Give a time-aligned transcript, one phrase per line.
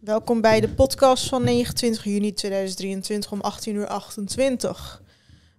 [0.00, 5.02] Welkom bij de podcast van 29 juni 2023 om 18 uur 28.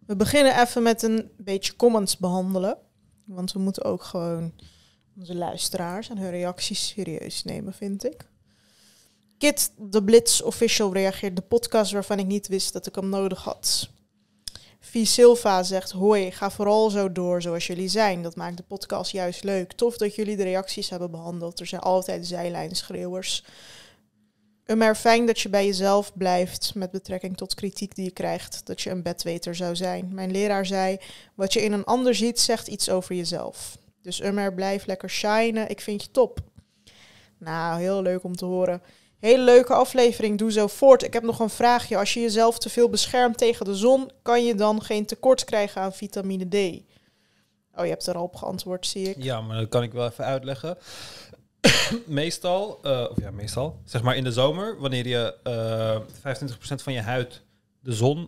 [0.06, 2.78] We beginnen even met een beetje comments behandelen.
[3.26, 4.54] Want we moeten ook gewoon
[5.18, 8.30] onze luisteraars en hun reacties serieus nemen, vind ik.
[9.38, 13.44] Kit de Blitz Official reageert de podcast waarvan ik niet wist dat ik hem nodig
[13.44, 13.90] had.
[14.80, 18.22] V Silva zegt: Hoi, ga vooral zo door zoals jullie zijn.
[18.22, 19.72] Dat maakt de podcast juist leuk.
[19.72, 21.60] Tof dat jullie de reacties hebben behandeld.
[21.60, 23.44] Er zijn altijd zijlijnschreeuwers.
[24.66, 28.66] Maar fijn dat je bij jezelf blijft met betrekking tot kritiek die je krijgt.
[28.66, 30.10] Dat je een bedweter zou zijn.
[30.14, 30.98] Mijn leraar zei:
[31.36, 33.78] Wat je in een ander ziet, zegt iets over jezelf.
[34.02, 35.70] Dus Ummer, blijf lekker shinen.
[35.70, 36.40] Ik vind je top.
[37.38, 38.82] Nou, heel leuk om te horen.
[39.20, 41.04] Hele leuke aflevering, doe zo voort.
[41.04, 41.98] Ik heb nog een vraagje.
[41.98, 45.82] Als je jezelf te veel beschermt tegen de zon, kan je dan geen tekort krijgen
[45.82, 46.82] aan vitamine D?
[47.76, 49.24] Oh, je hebt er al op geantwoord, zie ik.
[49.24, 50.78] Ja, maar dat kan ik wel even uitleggen.
[52.06, 56.84] meestal, uh, of ja, meestal, zeg maar in de zomer, wanneer je uh, eh, 25%
[56.84, 57.42] van je huid
[57.80, 58.28] de zon, uh,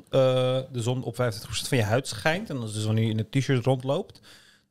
[0.72, 1.18] de zon op 25%
[1.68, 4.22] van je huid schijnt, en dat is dus wanneer je in een t-shirt rondloopt,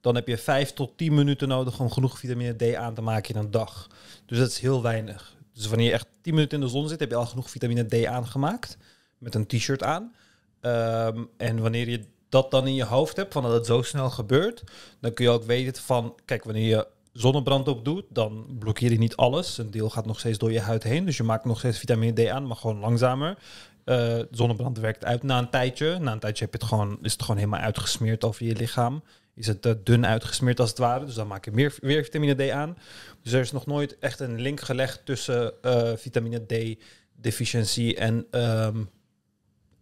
[0.00, 3.34] dan heb je 5 tot 10 minuten nodig om genoeg vitamine D aan te maken
[3.34, 3.88] in een dag.
[4.26, 5.36] Dus dat is heel weinig.
[5.54, 7.84] Dus wanneer je echt 10 minuten in de zon zit, heb je al genoeg vitamine
[7.84, 8.76] D aangemaakt.
[9.18, 10.14] Met een t-shirt aan.
[10.60, 14.10] Um, en wanneer je dat dan in je hoofd hebt, van dat het zo snel
[14.10, 14.62] gebeurt,
[15.00, 18.98] dan kun je ook weten van, kijk, wanneer je zonnebrand op doet, dan blokkeer je
[18.98, 19.58] niet alles.
[19.58, 22.24] Een deel gaat nog steeds door je huid heen, dus je maakt nog steeds vitamine
[22.24, 23.38] D aan, maar gewoon langzamer.
[23.84, 25.98] Uh, zonnebrand werkt uit na een tijdje.
[25.98, 29.02] Na een tijdje heb je het gewoon, is het gewoon helemaal uitgesmeerd over je lichaam
[29.34, 31.04] is het uh, dun uitgesmeerd als het ware.
[31.04, 32.76] Dus dan maak je meer, weer vitamine D aan.
[33.22, 36.82] Dus er is nog nooit echt een link gelegd tussen uh, vitamine D
[37.16, 38.90] deficiëntie en, um,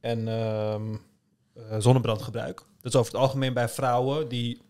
[0.01, 2.57] en uh, zonnebrandgebruik.
[2.81, 4.61] Dat is over het algemeen bij vrouwen die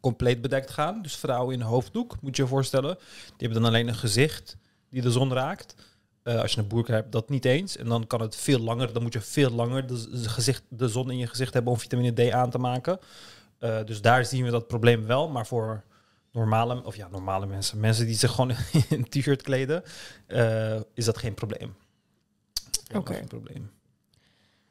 [0.00, 1.02] compleet bedekt gaan.
[1.02, 2.96] Dus vrouwen in hoofddoek, moet je je voorstellen.
[3.26, 4.56] Die hebben dan alleen een gezicht
[4.90, 5.74] die de zon raakt.
[6.24, 7.76] Uh, als je een boerka hebt, dat niet eens.
[7.76, 11.10] En dan kan het veel langer, dan moet je veel langer de, gezicht, de zon
[11.10, 12.98] in je gezicht hebben om vitamine D aan te maken.
[13.60, 15.28] Uh, dus daar zien we dat probleem wel.
[15.28, 15.84] Maar voor
[16.32, 19.82] normale, of ja, normale mensen, mensen die zich gewoon in een t-shirt kleden,
[20.28, 21.74] uh, is dat geen probleem.
[22.88, 22.98] Oké.
[22.98, 23.24] Okay.
[23.24, 23.70] Probleem.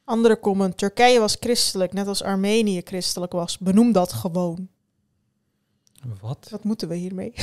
[0.04, 0.78] Andere comment.
[0.78, 3.58] Turkije was christelijk, net als Armenië christelijk was.
[3.58, 4.70] Benoem dat gewoon.
[6.22, 6.48] Wat?
[6.52, 7.34] Wat moeten we hiermee?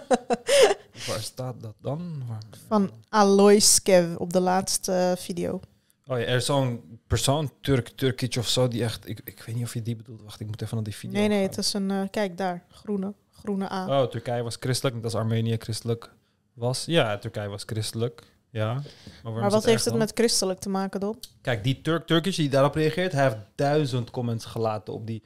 [1.06, 2.22] Waar staat dat dan?
[2.66, 5.60] Van Aloiskev op de laatste video.
[6.06, 9.08] Oh ja, er is zo'n persoon, Turk, Turkic of zo, die echt...
[9.08, 10.22] Ik, ik weet niet of je die bedoelt.
[10.22, 11.90] Wacht, ik moet even naar die video Nee, nee, het is een...
[11.90, 13.14] Uh, kijk daar, groene.
[13.30, 14.02] Groene A.
[14.02, 16.10] Oh, Turkije was christelijk, net als Armenië christelijk
[16.52, 16.84] was.
[16.84, 18.22] Ja, Turkije was christelijk.
[18.50, 18.82] Ja.
[19.22, 21.22] Maar, maar wat heeft het met christelijk te maken dan?
[21.40, 25.22] Kijk, die Turk Turkish die daarop reageert, hij heeft duizend comments gelaten op die...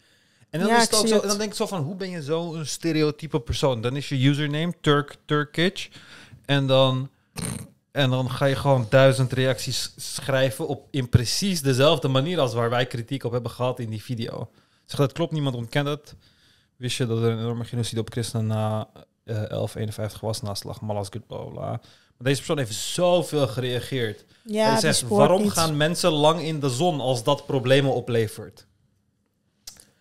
[0.54, 2.10] En dan, ja, is het ook zo, en dan denk ik zo van, hoe ben
[2.10, 3.80] je zo een stereotype persoon?
[3.80, 5.88] Dan is je username Turk Turkish.
[6.44, 7.10] En dan
[7.90, 12.70] en dan ga je gewoon duizend reacties schrijven op in precies dezelfde manier als waar
[12.70, 14.50] wij kritiek op hebben gehad in die video.
[14.84, 16.14] Zeg dat klopt, niemand ontkent het.
[16.76, 18.88] Wist je dat er een enorme genocide op christenen na
[19.24, 21.68] uh, eh, 1151 was, na slag Malazgirt, bla bla.
[21.70, 21.80] Maar
[22.18, 24.24] deze persoon heeft zoveel gereageerd.
[24.44, 28.66] Ja, en zegt, waarom gaan mensen lang in de zon als dat problemen oplevert?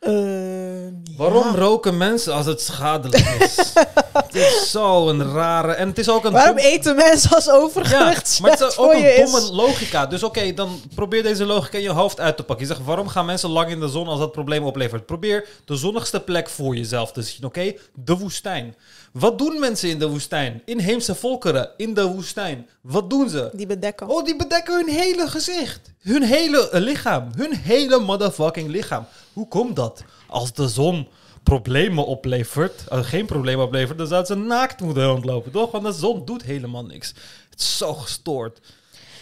[0.07, 1.55] Uh, Waarom ja.
[1.55, 3.73] roken mensen als het schadelijk is?
[4.13, 5.71] het is zo een rare...
[5.73, 6.65] En het is ook een Waarom dom...
[6.65, 9.49] eten mensen als overgewicht ja, Maar het is ook een domme is.
[9.51, 10.05] logica.
[10.05, 12.67] Dus oké, okay, dan probeer deze logica in je hoofd uit te pakken.
[12.67, 15.05] Je zegt, waarom gaan mensen lang in de zon als dat probleem oplevert?
[15.05, 17.59] Probeer de zonnigste plek voor jezelf te zien, oké?
[17.59, 17.79] Okay?
[17.93, 18.75] De woestijn.
[19.11, 20.61] Wat doen mensen in de woestijn?
[20.65, 22.69] Inheemse volkeren in de woestijn.
[22.81, 23.49] Wat doen ze?
[23.53, 24.07] Die bedekken.
[24.09, 25.91] Oh, die bedekken hun hele gezicht.
[26.01, 27.29] Hun hele lichaam.
[27.35, 29.05] Hun hele motherfucking lichaam.
[29.33, 30.03] Hoe komt dat?
[30.27, 31.07] Als de zon
[31.43, 35.71] problemen oplevert, als geen problemen oplevert, dan zou ze naakt moeten rondlopen, toch?
[35.71, 37.13] Want de zon doet helemaal niks.
[37.49, 38.59] Het is zo gestoord.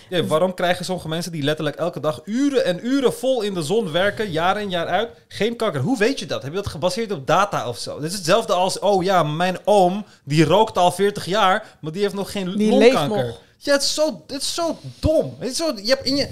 [0.09, 3.61] Ja, waarom krijgen sommige mensen die letterlijk elke dag uren en uren vol in de
[3.61, 5.81] zon werken, jaar in jaar uit, geen kanker?
[5.81, 6.41] Hoe weet je dat?
[6.41, 7.99] Heb je dat gebaseerd op data of zo?
[7.99, 12.01] Dit is hetzelfde als, oh ja, mijn oom, die rookt al 40 jaar, maar die
[12.01, 13.35] heeft nog geen die longkanker.
[13.57, 15.35] Ja, het is zo, het is zo dom.
[15.39, 16.29] Het is zo, je hebt in je...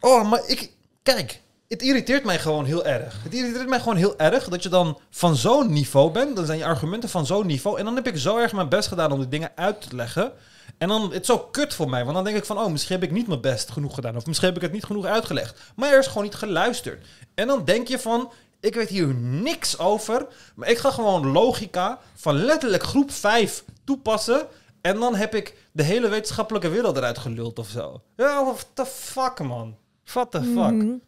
[0.00, 0.70] Oh, maar ik...
[1.02, 3.22] Kijk, het irriteert mij gewoon heel erg.
[3.22, 6.36] Het irriteert mij gewoon heel erg dat je dan van zo'n niveau bent.
[6.36, 7.78] Dan zijn je argumenten van zo'n niveau.
[7.78, 10.32] En dan heb ik zo erg mijn best gedaan om die dingen uit te leggen.
[10.78, 12.02] En dan, het is zo kut voor mij.
[12.02, 14.16] Want dan denk ik van, oh, misschien heb ik niet mijn best genoeg gedaan.
[14.16, 15.60] Of misschien heb ik het niet genoeg uitgelegd.
[15.76, 17.06] Maar er is gewoon niet geluisterd.
[17.34, 20.26] En dan denk je van, ik weet hier niks over.
[20.54, 24.46] Maar ik ga gewoon logica van letterlijk groep 5 toepassen.
[24.80, 28.02] En dan heb ik de hele wetenschappelijke wereld eruit geluld of zo.
[28.16, 29.76] Ja, what the fuck, man.
[30.04, 30.72] What the fuck.
[30.72, 31.04] Mm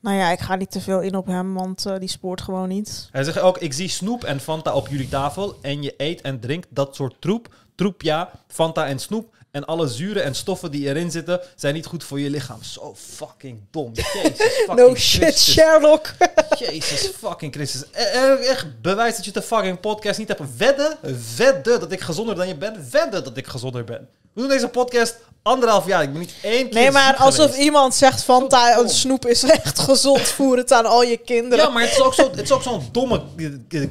[0.00, 2.68] Nou ja, ik ga niet te veel in op hem, want uh, die spoort gewoon
[2.68, 3.08] niet.
[3.12, 6.40] Hij zegt ook, ik zie snoep en Fanta op jullie tafel en je eet en
[6.40, 7.54] drinkt dat soort troep.
[7.74, 11.86] Troep ja, Fanta en snoep En alle zuren en stoffen die erin zitten, zijn niet
[11.86, 12.62] goed voor je lichaam.
[12.62, 13.90] Zo fucking dom.
[13.94, 14.12] Jezus
[14.66, 15.52] fucking No shit, Christus.
[15.52, 16.14] Sherlock.
[16.58, 17.82] Jezus fucking Christus.
[17.92, 20.40] E- e- Echt bewijs dat je de fucking podcast niet hebt.
[20.56, 20.96] Wedden,
[21.36, 22.90] wedden dat ik gezonder dan je bent.
[22.90, 24.08] Wedden dat ik gezonder ben.
[24.32, 26.02] We doen deze podcast anderhalf jaar.
[26.02, 27.62] Ik ben niet één keer Nee, maar alsof geweest.
[27.62, 30.20] iemand zegt Fanta Zo en snoep is echt gezond.
[30.20, 31.64] Voer het aan al je kinderen.
[31.64, 33.22] Ja, maar het is ook zo- zo'n domme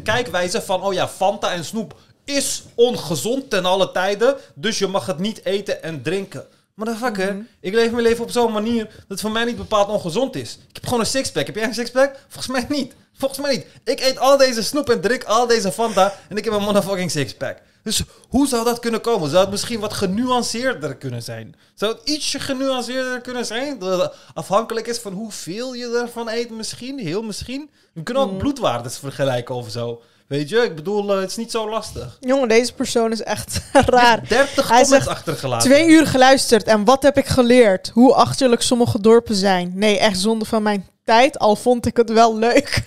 [0.03, 0.81] kijkwijze van...
[0.83, 1.95] Oh ja, Fanta en snoep
[2.27, 4.35] is ongezond ten alle tijden.
[4.55, 6.45] Dus je mag het niet eten en drinken.
[6.73, 7.43] Motherfucker, Mhm.
[7.59, 8.83] ik leef mijn leven op zo'n manier...
[8.85, 10.57] dat het voor mij niet bepaald ongezond is.
[10.69, 11.45] Ik heb gewoon een sixpack.
[11.45, 12.15] Heb jij een sixpack?
[12.27, 12.93] Volgens mij niet.
[13.17, 13.65] Volgens mij niet.
[13.83, 16.13] Ik eet al deze snoep en drink al deze Fanta...
[16.29, 17.57] en ik heb een motherfucking sixpack.
[17.83, 19.29] Dus hoe zou dat kunnen komen?
[19.29, 21.55] Zou het misschien wat genuanceerder kunnen zijn?
[21.75, 23.79] Zou het ietsje genuanceerder kunnen zijn?
[23.79, 26.99] Dat het afhankelijk is van hoeveel je ervan eet misschien?
[26.99, 27.69] Heel misschien?
[27.93, 30.01] We kunnen ook bloedwaardes vergelijken of zo.
[30.27, 30.57] Weet je?
[30.57, 32.17] Ik bedoel, eh, het is niet zo lastig.
[32.19, 34.27] Jongen, deze persoon is echt raar.
[34.27, 35.69] 30 Hij comments zegt, achtergelaten.
[35.69, 37.91] Twee uur geluisterd en wat heb ik geleerd?
[37.93, 39.71] Hoe achterlijk sommige dorpen zijn.
[39.75, 42.83] Nee, echt zonde van mijn tijd, al vond ik het wel leuk.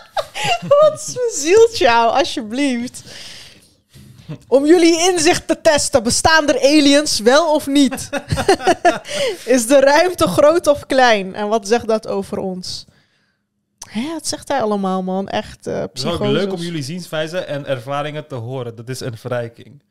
[0.80, 3.02] wat zielt jou, alsjeblieft.
[4.48, 8.08] Om jullie inzicht te testen, bestaan er aliens wel of niet?
[9.44, 11.34] Is de ruimte groot of klein?
[11.34, 12.84] En wat zegt dat over ons?
[13.94, 15.28] Hè, wat zegt hij allemaal, man?
[15.28, 18.74] Echt eh Het is ook leuk om jullie zienswijze en ervaringen te horen.
[18.74, 19.82] Dat is een verrijking.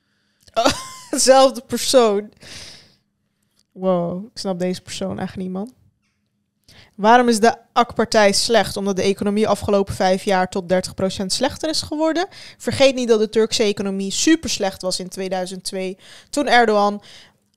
[1.12, 2.32] Dezelfde persoon.
[3.72, 5.74] Wow, ik snap deze persoon echt niet, man.
[6.96, 8.78] Waarom is de AK-partij slecht?
[8.78, 12.28] Omdat de economie afgelopen vijf jaar tot 30% slechter is geworden.
[12.58, 15.98] Vergeet niet dat de Turkse economie super slecht was in 2002.
[16.30, 17.02] Toen Erdogan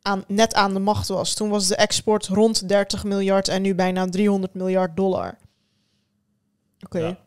[0.03, 1.35] aan, net aan de macht was.
[1.35, 5.37] Toen was de export rond 30 miljard en nu bijna 300 miljard dollar.
[6.87, 6.99] Oké.
[6.99, 7.19] Ja.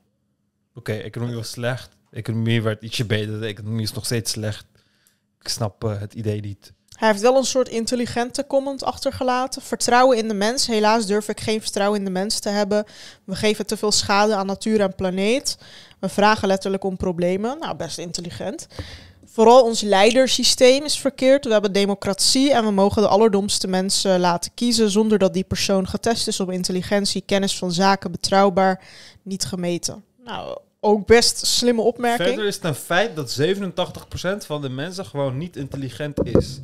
[0.73, 1.89] Oké, economie was slecht.
[2.11, 3.39] Economie werd ietsje beter.
[3.39, 4.65] De economie is nog steeds slecht.
[5.39, 6.73] Ik snap eh, het idee niet.
[6.95, 9.61] Hij heeft wel een soort intelligente comment achtergelaten.
[9.61, 10.67] Vertrouwen in de mens.
[10.67, 12.85] Helaas durf ik geen vertrouwen in de mens te hebben.
[13.23, 15.57] We geven te veel schade aan natuur en planeet.
[16.00, 17.59] We vragen letterlijk om problemen.
[17.59, 18.67] Nou, best intelligent.
[19.25, 21.45] Vooral ons leidersysteem is verkeerd.
[21.45, 25.88] We hebben democratie en we mogen de allerdomste mensen laten kiezen zonder dat die persoon
[25.88, 28.83] getest is op intelligentie, kennis van zaken, betrouwbaar,
[29.29, 30.03] niet gemeten.
[30.23, 32.27] Nou, ook best slimme opmerking.
[32.27, 36.59] Verder is het een feit dat 87% van de mensen gewoon niet intelligent is.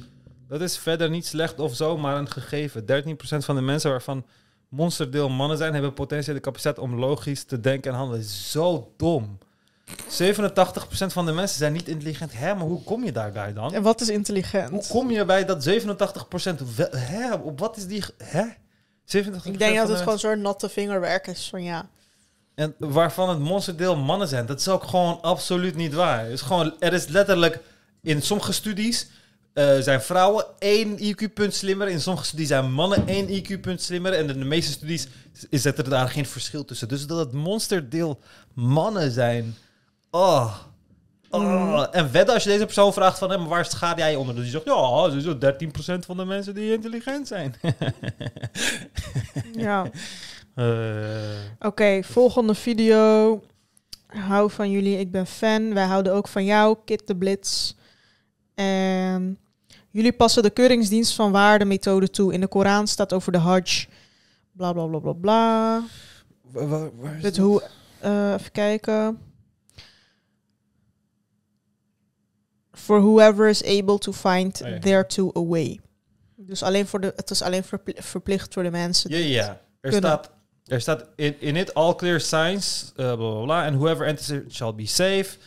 [0.47, 2.85] Dat is verder niet slecht of zo, maar een gegeven.
[2.85, 4.25] 13% van de mensen waarvan
[4.69, 8.23] monsterdeel mannen zijn, hebben potentiële capaciteit om logisch te denken en handelen.
[8.23, 9.38] Zo dom.
[9.88, 9.91] 87%
[11.07, 12.31] van de mensen zijn niet intelligent.
[12.33, 13.73] Hè, maar hoe kom je daarbij dan?
[13.73, 14.88] En wat is Hoe intelligent?
[14.88, 18.44] kom je bij dat 87% wel, hè, op wat is die hè?
[19.06, 21.89] 87% Ik denk dat de het gewoon zo'n natte vingerwerk is van ja.
[22.56, 24.46] En waarvan het monsterdeel mannen zijn.
[24.46, 26.24] Dat is ook gewoon absoluut niet waar.
[26.24, 27.60] Het is gewoon, er is letterlijk
[28.02, 29.07] in sommige studies
[29.54, 31.88] eh, zijn vrouwen één IQ-punt slimmer.
[31.88, 34.13] In sommige studies zijn mannen één IQ-punt slimmer.
[34.13, 35.07] En in de meeste studies
[35.50, 36.88] is het er daar geen verschil tussen.
[36.88, 38.19] Dus dat het monsterdeel
[38.54, 39.56] mannen zijn.
[40.12, 40.56] Oh.
[41.30, 41.86] Oh.
[41.92, 44.36] En wedden als je deze persoon vraagt van, hé, maar waar schaad jij onder?
[44.36, 45.38] Dus die zegt, ja, zo
[45.98, 47.56] 13% van de mensen die intelligent zijn.
[49.54, 49.86] ja.
[50.56, 53.42] Eh, Oké, volgende video.
[54.07, 55.74] Hou van jullie, ik ben fan.
[55.74, 57.74] Wij houden ook van jou, Kit de Blitz.
[58.54, 59.38] En
[59.90, 62.33] jullie passen de keuringsdienst van waarde methode toe.
[62.33, 63.88] In de Koran staat over de Hajj.
[64.52, 65.83] Bla bla bla bla bla.
[66.42, 67.45] waar- waar- waar is Dit dat?
[67.45, 67.64] hoe,
[68.00, 69.19] eh, even kijken.
[72.71, 74.80] For whoever is able to find Oh ja.
[74.80, 75.80] thereto a way.
[76.35, 79.09] Dus alleen voor de, het is alleen verpli- verplicht voor de mensen.
[79.09, 79.47] Ja, ja.
[79.47, 80.09] het Er kunnen.
[80.09, 80.31] staat,
[80.68, 83.66] er staat in, in it all clear signs, uh, bla bla bla.
[83.66, 85.38] And whoever enters it shall be safe.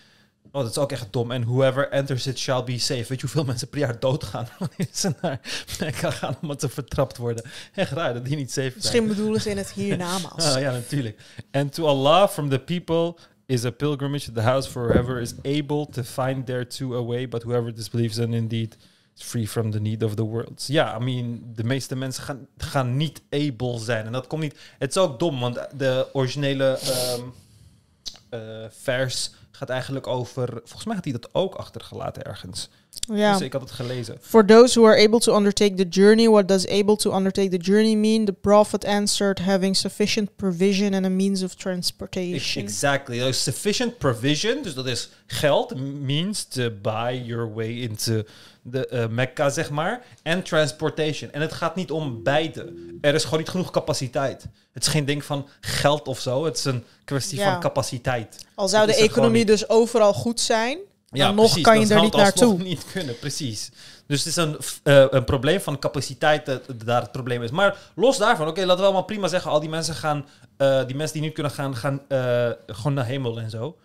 [0.52, 1.32] Oh, dat is ook echt dom.
[1.32, 3.04] En whoever enters it shall be safe.
[3.08, 5.40] Weet je hoeveel mensen per jaar doodgaan wanneer ze naar
[5.80, 7.44] Mekka gaan omdat ze vertrapt worden?
[7.74, 8.74] Echt raar dat die niet safe zijn.
[8.76, 10.44] Misschien bedoelen ze in het hiernamaals.
[10.54, 11.20] Ah, ja, natuurlijk.
[11.50, 15.34] And to Allah from the people is a pilgrimage to the house for whoever is
[15.42, 18.76] able to find thereto a way, but whoever disbelieves in indeed
[19.24, 20.64] free from the need of the world.
[20.66, 24.06] Ja, I mean, de meeste mensen gaan, gaan niet able zijn.
[24.06, 24.58] En dat komt niet...
[24.78, 27.22] Het is ook dom, want de originele ehm,
[28.28, 30.48] eh, vers gaat eigenlijk over...
[30.48, 32.68] Volgens mij had hij dat ook achtergelaten ergens.
[33.14, 33.32] Ja.
[33.32, 34.18] Dus ik had het gelezen.
[34.20, 37.70] For those who are able to undertake the journey, what does able to undertake the
[37.70, 38.24] journey mean?
[38.24, 42.64] The prophet answered, having sufficient provision and a means of transportation.
[42.64, 43.32] Exactly.
[43.32, 48.22] Sufficient provision, dus dat is geld, means to buy your way into
[48.62, 51.32] de eh, Mecca, zeg maar, en transportation.
[51.32, 52.72] En het gaat niet om beide.
[53.00, 54.46] Er is gewoon niet genoeg capaciteit.
[54.72, 56.44] Het is geen ding van geld of zo.
[56.44, 57.50] Het is een kwestie Ja.
[57.52, 58.46] van capaciteit.
[58.54, 60.78] Al zou Dat de economie dus overal goed zijn,
[61.10, 62.58] Dan nog kan je er niet naartoe.
[62.58, 63.70] niet kunnen, precies.
[64.06, 67.50] Dus het is een, eh, een probleem van capaciteit dat daar het probleem is.
[67.50, 70.96] Maar los daarvan, oké, laten we allemaal prima zeggen, al die mensen gaan, eh, die
[70.96, 73.76] mensen die niet kunnen gaan, gaan eh, gewoon naar hemel en zo.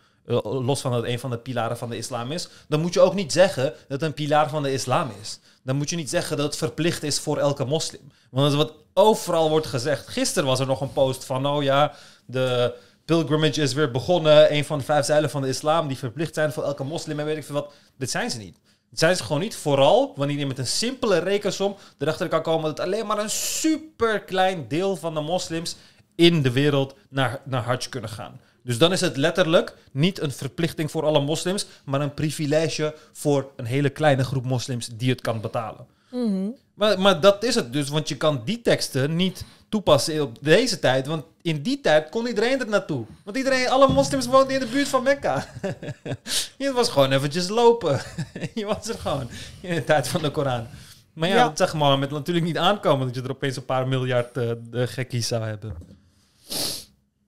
[0.43, 2.47] Los van dat een van de pilaren van de islam is.
[2.67, 5.39] Dan moet je ook niet zeggen dat het een pilaar van de islam is.
[5.63, 8.11] Dan moet je niet zeggen dat het verplicht is voor elke moslim.
[8.29, 10.07] Want dat is wat overal wordt gezegd.
[10.07, 11.93] Gisteren was er nog een post van, oh ja,
[12.25, 12.73] de
[13.05, 14.53] pilgrimage is weer begonnen.
[14.53, 17.25] Een van de vijf zeilen van de islam die verplicht zijn voor elke moslim en
[17.25, 17.73] weet ik veel wat.
[17.97, 18.59] Dit zijn ze niet.
[18.89, 19.55] Dit zijn ze gewoon niet.
[19.55, 24.21] Vooral wanneer je met een simpele rekensom erachter kan komen dat alleen maar een super
[24.21, 25.75] klein deel van de moslims
[26.15, 28.39] in de wereld naar, naar Hajj kunnen gaan.
[28.63, 33.51] Dus dan is het letterlijk niet een verplichting voor alle moslims, maar een privilege voor
[33.55, 35.85] een hele kleine groep moslims die het kan betalen.
[36.13, 36.49] Mhm.
[36.73, 40.79] Maar, maar dat is het dus, want je kan die teksten niet toepassen op deze
[40.79, 41.07] tijd.
[41.07, 43.05] Want in die tijd kon iedereen er naartoe.
[43.23, 45.45] Want iedereen, alle moslims woonden in de buurt van Mekka.
[46.57, 48.01] je was gewoon eventjes lopen.
[48.53, 49.29] je was er gewoon
[49.61, 50.67] in de tijd van de Koran.
[51.13, 51.47] Maar ja, Ja.
[51.47, 55.27] dat zag Mohammed natuurlijk niet aankomen dat je er opeens een paar miljard de gekkies
[55.27, 55.75] zou hebben.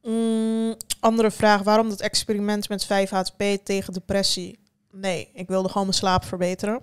[0.04, 1.62] Mm, andere vraag.
[1.62, 4.60] Waarom dat experiment met 5-HTP tegen depressie?
[4.92, 6.82] Nee, ik wilde gewoon mijn slaap verbeteren.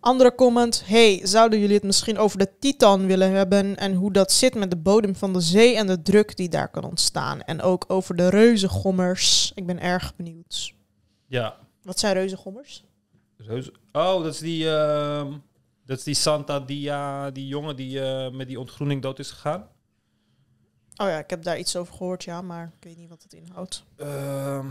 [0.00, 0.82] Andere comment.
[0.86, 4.70] Hey, zouden jullie het misschien over de Titan willen hebben en hoe dat zit met
[4.70, 7.42] de bodem van de zee en de druk die daar kan ontstaan?
[7.42, 9.52] En ook over de reuzengommers.
[9.54, 10.74] Ik ben erg benieuwd.
[11.26, 11.56] Ja.
[11.82, 12.84] Wat zijn reuzengommers?
[13.36, 15.32] Reuze- Oh, dat is die, ehm,
[15.86, 19.68] dat is die Santa Dia, die jongen die eh, met die ontgroening dood is gegaan.
[20.96, 23.32] Oh ja, ik heb daar iets over gehoord, ja, maar ik weet niet wat het
[23.32, 23.84] inhoudt.
[23.96, 24.66] Ehm,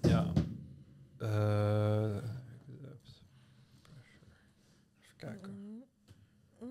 [0.00, 0.26] ja.
[1.18, 2.16] Eh,
[5.00, 5.84] even kijken.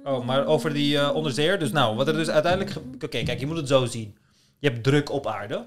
[0.06, 1.60] Oh, maar over die eh onderzeeër.
[1.60, 2.76] Dus nou, wat er dus uiteindelijk...
[2.96, 4.18] Oké, kijk, je moet het zo zien.
[4.60, 5.66] Je hebt druk op aarde.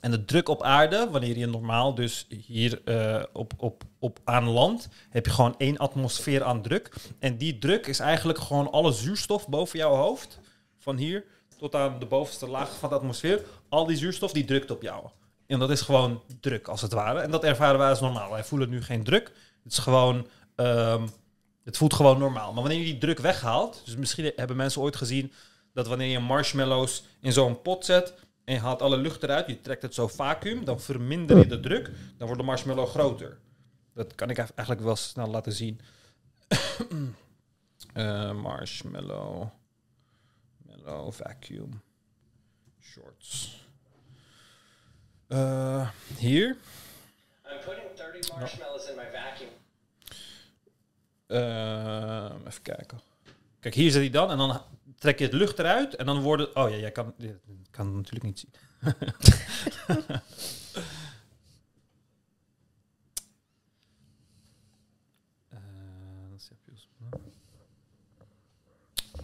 [0.00, 4.48] En de druk op aarde, wanneer je normaal dus hier eh, op, op, op aan
[4.48, 6.92] land, heb je gewoon één atmosfeer aan druk.
[7.18, 10.38] En die druk is eigenlijk gewoon alle zuurstof boven jouw hoofd.
[10.78, 11.24] Van hier
[11.58, 13.42] tot aan de bovenste laag van de atmosfeer.
[13.68, 15.06] Al die zuurstof die drukt op jou.
[15.46, 17.20] En dat is gewoon druk, als het ware.
[17.20, 18.30] En dat ervaren wij als normaal.
[18.30, 19.32] Wij voelen nu geen druk.
[19.62, 20.26] Het is gewoon...
[20.54, 21.06] ehm,
[21.66, 22.52] het voelt gewoon normaal.
[22.52, 23.82] Maar wanneer je die druk weghaalt...
[23.84, 25.32] Dus misschien hebben mensen ooit gezien...
[25.72, 28.14] dat wanneer je marshmallows in zo'n pot zet...
[28.44, 29.46] en je haalt alle lucht eruit...
[29.46, 30.64] je trekt het zo vacuüm...
[30.64, 31.90] dan verminder je de druk...
[32.16, 33.38] dan wordt de marshmallow groter.
[33.94, 35.80] Dat kan ik eigenlijk wel snel laten zien.
[37.92, 39.48] Eh, marshmallow...
[40.58, 41.82] Mellow vacuum...
[42.80, 43.64] Shorts...
[45.28, 46.56] Eh, hier...
[47.46, 49.48] I'm putting 30 marshmallows in my vacuum.
[51.26, 53.00] Ehm, even kijken.
[53.60, 54.60] Kijk, hier zit hij dan en dan
[54.98, 56.56] trek je het lucht eruit en dan worden...
[56.56, 57.14] Oh ja, jij kan,
[57.70, 58.52] kan het natuurlijk niet zien.
[65.48, 65.58] Eh,
[66.28, 66.88] dan zet je ons-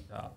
[0.09, 0.33] Ja.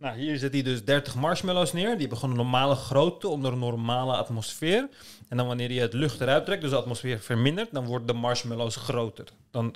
[0.00, 1.90] Nou, hier zet hij dus 30 marshmallows neer.
[1.90, 4.88] Die hebben gewoon een normale grootte onder een normale atmosfeer.
[5.28, 8.12] En dan wanneer je het lucht eruit trekt, dus de atmosfeer vermindert, dan worden de
[8.12, 9.24] marshmallows groter.
[9.50, 9.74] Dan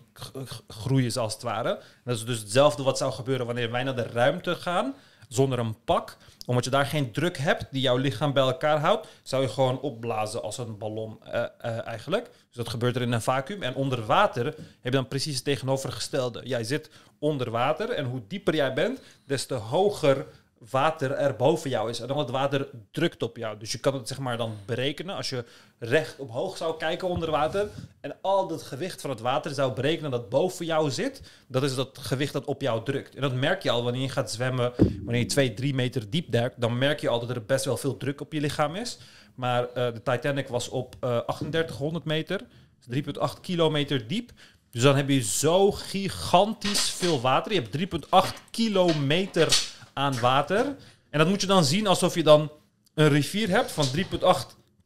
[0.68, 1.80] groeien ze als het ware.
[2.04, 4.94] Dat is dus hetzelfde wat zou gebeuren wanneer wij naar de ruimte gaan
[5.28, 6.16] zonder een pak.
[6.46, 9.80] Omdat je daar geen druk hebt die jouw lichaam bij elkaar houdt, zou je gewoon
[9.80, 12.24] opblazen als een ballon eh, eh, eigenlijk.
[12.24, 13.62] Dus dat gebeurt er in een vacuüm.
[13.62, 16.40] En onder water heb je dan precies het tegenovergestelde.
[16.44, 16.90] Jij zit
[17.24, 20.26] onder water en hoe dieper jij bent, des te hoger
[20.70, 22.00] water er boven jou is.
[22.00, 23.58] En dan het water drukt op jou.
[23.58, 25.44] Dus je kan het zeg maar dan berekenen als je
[25.78, 27.68] recht omhoog zou kijken onder water.
[28.00, 31.22] En al dat gewicht van het water zou berekenen dat boven jou zit.
[31.46, 33.14] Dat is dat gewicht dat op jou drukt.
[33.14, 34.72] En dat merk je al wanneer je gaat zwemmen.
[34.76, 36.60] Wanneer je 2, 3 meter diep duikt.
[36.60, 38.98] Dan merk je al dat er best wel veel druk op je lichaam is.
[39.34, 42.40] Maar eh, de Titanic was op eh 3800 meter.
[42.86, 44.30] Dus 3,8 kilometer diep.
[44.74, 47.52] Dus dan heb je zo gigantisch veel water.
[47.52, 49.62] Je hebt 3,8 kilometer
[49.92, 50.76] aan water.
[51.10, 52.50] En dat moet je dan zien alsof je dan
[52.94, 54.00] een rivier hebt van 3,8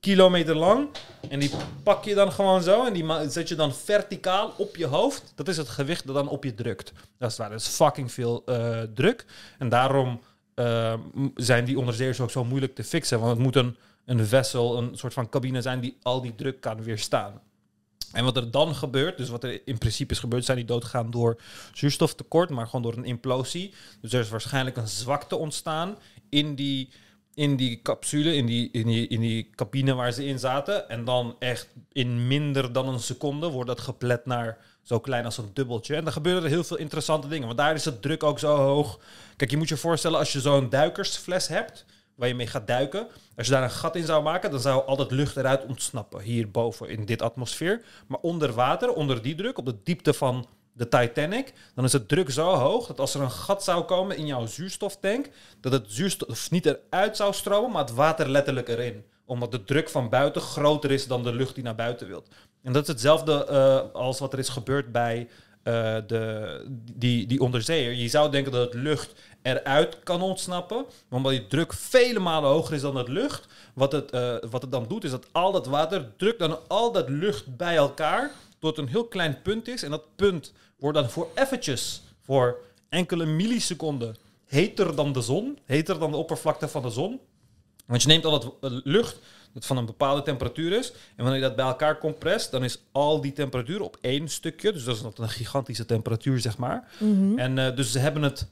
[0.01, 0.89] kilometer lang.
[1.29, 1.51] En die
[1.83, 5.33] pak je dan gewoon zo en die zet je dan verticaal op je hoofd.
[5.35, 6.93] Dat is het gewicht dat dan op je drukt.
[7.19, 7.51] Dat is waar.
[7.51, 9.27] Dat is fucking veel eh, druk.
[9.59, 10.21] En daarom
[10.55, 10.95] eh,
[11.35, 13.19] zijn die onderzeeërs ook zo moeilijk te fixen.
[13.21, 16.61] Want het moet een, een vessel, een soort van cabine zijn die al die druk
[16.61, 17.41] kan weerstaan.
[18.13, 21.11] En wat er dan gebeurt, dus wat er in principe is gebeurd, zijn die doodgegaan
[21.11, 21.41] door
[21.73, 23.75] zuurstoftekort, maar gewoon door een implosie.
[24.01, 25.99] Dus er is waarschijnlijk een zwakte ontstaan
[26.29, 26.89] in die,
[27.35, 30.89] in die capsule, in die, in, die, in die cabine waar ze in zaten.
[30.89, 35.39] En dan echt in minder dan een seconde wordt dat geplet naar zo klein als
[35.39, 35.97] een dubbeltje.
[35.97, 38.57] En dan gebeuren er heel veel interessante dingen, want daar is het druk ook zo
[38.57, 38.99] hoog.
[39.37, 41.85] Kijk, je moet je voorstellen als je zo'n duikersfles hebt
[42.19, 43.07] waar je mee gaat duiken.
[43.37, 46.21] Als je daar een gat in zou maken, dan zou al dat lucht eruit ontsnappen.
[46.21, 47.83] Hierboven in dit atmosfeer.
[48.07, 52.07] Maar onder water, onder die druk, op de diepte van de Titanic, dan is de
[52.07, 55.85] druk zo hoog dat als er een gat zou komen in jouw zuurstoftank, dat het
[55.89, 59.05] zuurstof niet eruit zou stromen, maar het water letterlijk erin.
[59.25, 62.29] Omdat de druk van buiten groter is dan de lucht die naar buiten wilt.
[62.63, 65.29] En dat is hetzelfde eh, als wat er is gebeurd bij
[65.69, 67.93] eh, de, die, die onderzeeër.
[67.93, 70.85] Je zou denken dat het lucht eruit kan ontsnappen.
[71.11, 74.73] Omdat die druk vele malen hoger is dan het lucht, wat het, eh, wat het
[74.73, 78.79] dan doet, is dat al dat water drukt dan al dat lucht bij elkaar tot
[78.79, 79.83] een heel klein punt is.
[79.83, 82.59] En dat punt wordt dan voor eventjes, voor
[82.89, 85.59] enkele milliseconden, heter dan de zon.
[85.65, 87.21] Heter dan de oppervlakte van de zon.
[87.87, 89.19] Want je neemt al dat eh, lucht
[89.53, 90.93] dat van een bepaalde temperatuur is.
[90.93, 94.73] En wanneer je dat bij elkaar comprest, dan is al die temperatuur op één stukje.
[94.73, 96.89] Dus dat is nog een gigantische temperatuur, zeg maar.
[97.37, 98.47] En eh, dus ze hebben het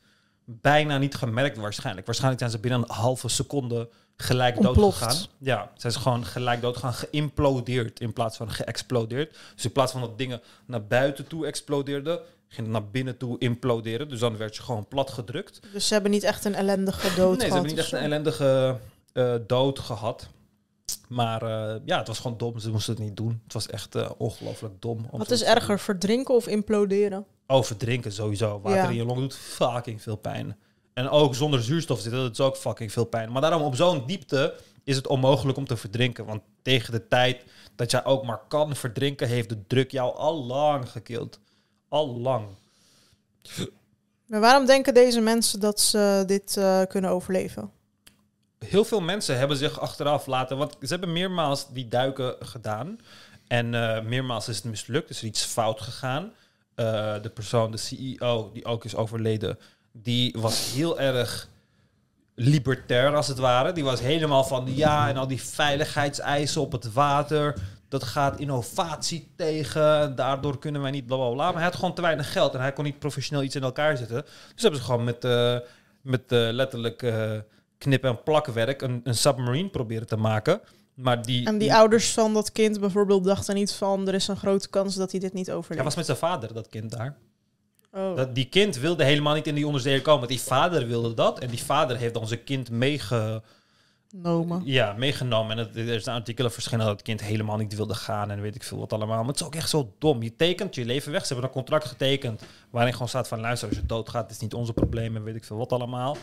[0.45, 2.07] bijna niet gemerkt waarschijnlijk.
[2.07, 5.17] Waarschijnlijk zijn ze binnen een halve seconde gelijk dood gegaan.
[5.39, 9.39] Ja, zijn ze gewoon gelijk dood gegaan, geïmplodeerd in plaats van geëxplodeerd.
[9.55, 13.39] Dus in plaats van dat dingen naar buiten toe explodeerden, ging het naar binnen toe
[13.39, 14.09] imploderen.
[14.09, 15.61] Dus dan werd je gewoon plat gedrukt.
[15.73, 17.99] Dus ze hebben niet echt een ellendige dood Nee, ze gehad hebben niet echt een
[17.99, 18.79] ellendige
[19.13, 20.29] eh, dood gehad.
[21.09, 22.59] Maar eh, ja, het was gewoon dom.
[22.59, 23.41] Ze moesten het niet doen.
[23.45, 25.07] Het was echt eh, ongelooflijk dom.
[25.11, 25.49] om Wat is doen.
[25.49, 27.25] erger, verdrinken of imploderen?
[27.47, 28.61] Oh, verdrinken sowieso.
[28.61, 28.89] Water Ja.
[28.89, 30.57] in je long doet fucking veel pijn.
[30.95, 33.33] En ook zonder zuurstof zitten, dat is ook fucking veel pijn.
[33.33, 36.25] Maar daarom op zo'n diepte is het onmogelijk om te verdrinken.
[36.25, 37.45] Want tegen de tijd
[37.77, 41.39] dat jij ook maar kan verdrinken, heeft de druk jou al lang gekild.
[41.89, 42.47] Al lang.
[44.27, 47.71] Maar waarom denken deze mensen dat ze dit eh, kunnen overleven?
[48.59, 50.57] Heel veel mensen hebben zich achteraf laten...
[50.57, 52.99] Want ze hebben meermaals die duiken gedaan.
[53.47, 55.11] En eh, meermaals is het mislukt.
[55.11, 56.33] Is er iets fout gegaan.
[56.75, 59.59] Eh, de persoon, de CEO, die ook is overleden...
[59.93, 61.49] die was heel erg
[62.35, 63.73] libertair als het ware.
[63.73, 67.55] Die was helemaal van ja en al die veiligheidseisen op het water.
[67.89, 70.01] Dat gaat innovatie tegen.
[70.01, 71.45] en Daardoor kunnen wij niet bla bla bla.
[71.45, 73.97] Maar hij had gewoon te weinig geld en hij kon niet professioneel iets in elkaar
[73.97, 74.23] zetten.
[74.53, 75.59] Dus hebben ze gewoon met, eh,
[76.01, 77.03] met letterlijk
[77.79, 80.61] knip- en plakwerk een, een submarine proberen te maken.
[80.95, 84.09] Maar die, En die ouders van dat kind bijvoorbeeld dachten niet van...
[84.09, 85.85] er is een grote kans dat hij dit niet hij overleeft.
[85.85, 87.17] was met zijn vader, dat kind daar.
[87.93, 88.17] Oh.
[88.17, 90.19] Dat, die kind wilde helemaal niet in die onderzeeër komen.
[90.19, 91.39] want Die vader wilde dat.
[91.39, 93.43] En die vader heeft dan zijn kind meege,
[94.23, 94.63] Nomen.
[94.65, 95.59] Ja, meegenomen.
[95.59, 98.41] En het, er is een artikelen verschenen dat het kind helemaal niet wilde gaan en
[98.41, 99.19] weet ik veel wat allemaal.
[99.19, 100.23] Maar het is ook echt zo dom.
[100.23, 101.27] Je tekent je leven weg.
[101.27, 104.55] Ze hebben een contract getekend waarin gewoon staat van luister, als je doodgaat, is niet
[104.55, 106.17] onze probleem en weet ik veel wat allemaal.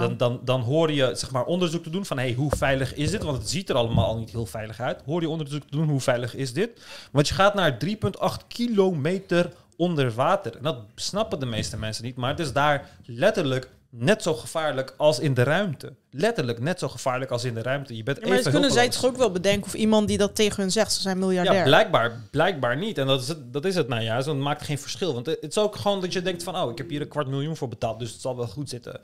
[0.00, 3.10] Dan, dan, dan hoor je zeg maar onderzoek te doen van hey, hoe veilig is
[3.10, 3.22] dit?
[3.22, 5.02] Want het ziet er allemaal al niet heel veilig uit.
[5.04, 6.86] Hoor je onderzoek te doen, hoe veilig is dit?
[7.12, 10.56] Want je gaat naar 3,8 kilometer onder water.
[10.56, 14.94] En dat snappen de meeste mensen niet, maar het is daar letterlijk net zo gevaarlijk
[14.96, 15.94] als in de ruimte.
[16.10, 17.96] Letterlijk net zo gevaarlijk als in de ruimte.
[17.96, 20.18] Je bent Ja, maar dat even kunnen zij toch ook wel bedenken of iemand die
[20.18, 20.92] dat tegen hun zegt.
[20.92, 21.56] Ze zijn miljardair.
[21.56, 22.98] Ja, blijkbaar, blijkbaar niet.
[22.98, 24.16] En dat is het, dat is het nou ja.
[24.16, 25.14] Het maakt geen verschil.
[25.14, 26.56] Want het is ook gewoon dat je denkt van...
[26.56, 29.00] oh, ik heb hier een kwart miljoen voor betaald, dus het zal wel goed zitten.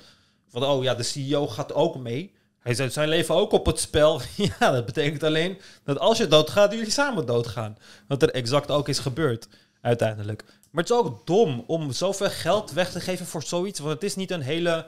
[0.48, 2.32] Van, oh ja, de CEO gaat ook mee.
[2.58, 4.20] Hij zet zijn leven ook op het spel.
[4.58, 7.76] ja, dat betekent alleen dat als je doodgaat, jullie samen doodgaan.
[8.08, 9.48] Wat er exact ook is gebeurd,
[9.80, 10.44] uiteindelijk.
[10.74, 13.78] Maar het is ook dom om zoveel geld weg te geven voor zoiets.
[13.78, 14.86] Want het is niet een hele...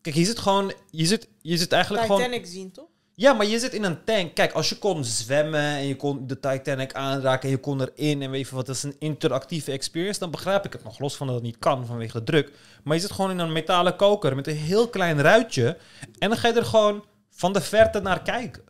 [0.00, 0.72] Kijk, je zit gewoon...
[0.90, 2.20] Je zit, je zit eigenlijk gewoon...
[2.20, 2.84] Titanic zien, toch?
[3.14, 4.34] Ja, maar je zit in een tank.
[4.34, 8.22] Kijk, als je kon zwemmen en je kon de Titanic aanraken en je kon erin
[8.22, 10.98] en weet je wat, dat is een interactieve experience, dan begrijp ik het nog.
[10.98, 12.52] Los van dat het niet kan vanwege de druk.
[12.84, 15.76] Maar je zit gewoon in een metalen koker met een heel klein ruitje
[16.18, 18.62] en dan ga je er gewoon van de verte naar kijken.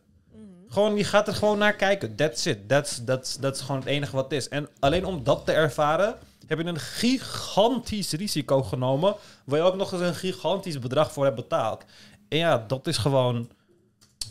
[0.67, 2.15] Gewoon, je gaat er gewoon naar kijken.
[2.15, 2.67] That's it.
[2.67, 3.01] That's,
[3.41, 4.47] is gewoon het enige wat het is.
[4.47, 9.75] En alleen om dat te ervaren, heb je een gigantisch risico genomen, waar je ook
[9.75, 11.83] nog eens een gigantisch bedrag voor hebt betaald.
[12.29, 13.49] En ja, dat is gewoon...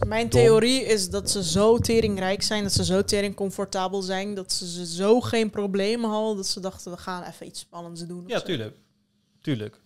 [0.07, 0.40] Mijn Dom.
[0.40, 4.87] theorie is dat ze zo teringrijk zijn, dat ze zo tering comfortabel zijn, dat ze
[4.87, 8.24] zo geen problemen hadden, dat ze dachten, we gaan even iets spannends doen.
[8.27, 8.44] Ja, zo.
[8.44, 8.77] tuurlijk.
[9.42, 9.81] Tuurlijk.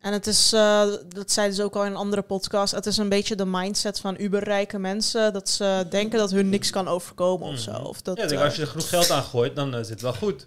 [0.00, 2.96] En het is, eh, dat zeiden ze ook al in een andere podcast, het is
[2.96, 7.48] een beetje de mindset van uberrijke mensen, dat ze denken dat hun niks kan overkomen
[7.48, 7.72] of zo.
[7.72, 8.16] Of dat, Mhm.
[8.16, 10.00] Ja, ik denk, eh, als je er genoeg geld aan gooit, dan eh, zit het
[10.00, 10.46] wel goed.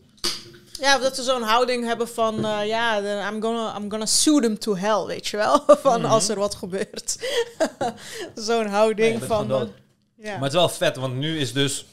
[0.82, 2.98] Ja, of dat ze zo'n houding hebben van, eh, ja,
[3.30, 5.63] I'm gonna, I'm gonna sue them to hell, weet je wel?
[5.88, 7.17] van als er wat gebeurt.
[8.36, 9.52] zo'n houding van...
[9.52, 9.62] eh,
[10.15, 10.32] ja.
[10.34, 11.86] Maar het is wel vet, want nu is dus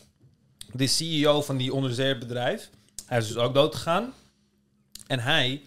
[0.73, 2.71] de CEO van die onderzeeërbedrijf,
[3.07, 4.13] hij is dus ook dood gegaan.
[5.07, 5.63] En hij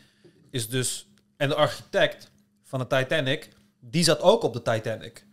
[0.51, 1.07] is dus,
[1.37, 2.31] en de architect
[2.63, 5.25] van de Titanic, die zat ook op de Titanic.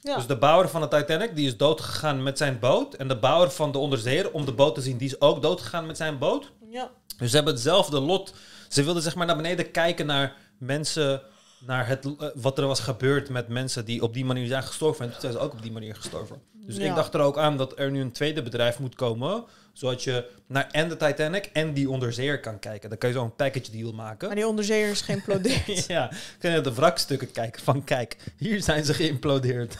[0.00, 0.16] ja.
[0.16, 2.94] Dus de bouwer van de Titanic, die is dood gegaan met zijn boot.
[2.94, 5.60] En de bouwer van de onderzeeër, om de boot te zien, die is ook dood
[5.60, 6.50] gegaan met zijn boot.
[6.70, 6.90] ja.
[7.18, 8.34] Dus ze hebben hetzelfde lot.
[8.68, 11.22] Ze wilden zeg maar naar beneden kijken naar mensen
[11.66, 15.04] naar het, eh, wat er was gebeurd met mensen die op die manier zijn gestorven.
[15.04, 16.42] En toen zijn ze ook op die manier gestorven.
[16.52, 16.84] Dus Ja.
[16.88, 19.44] ik dacht er ook aan dat er nu een tweede bedrijf moet komen.
[19.72, 22.88] Zodat je naar en de Titanic en die onderzeeër kan kijken.
[22.88, 24.26] Dan kan je zo'n package deal maken.
[24.26, 25.86] Maar die onderzeeër is geïmplodeerd.
[25.96, 29.76] Ja, kun je de wrakstukken kijken van kijk, hier zijn ze geïmplodeerd.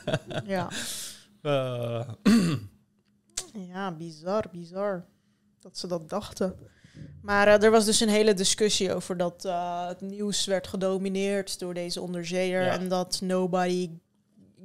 [0.46, 0.68] ja.
[1.42, 2.08] Eh,
[3.52, 5.04] ja, bizar, bizar.
[5.60, 6.54] Dat ze dat dachten.
[7.26, 11.58] Maar eh, er was dus een hele discussie over dat eh, het nieuws werd gedomineerd
[11.58, 12.62] door deze onderzeeër.
[12.62, 12.72] Ja.
[12.72, 13.90] En dat nobody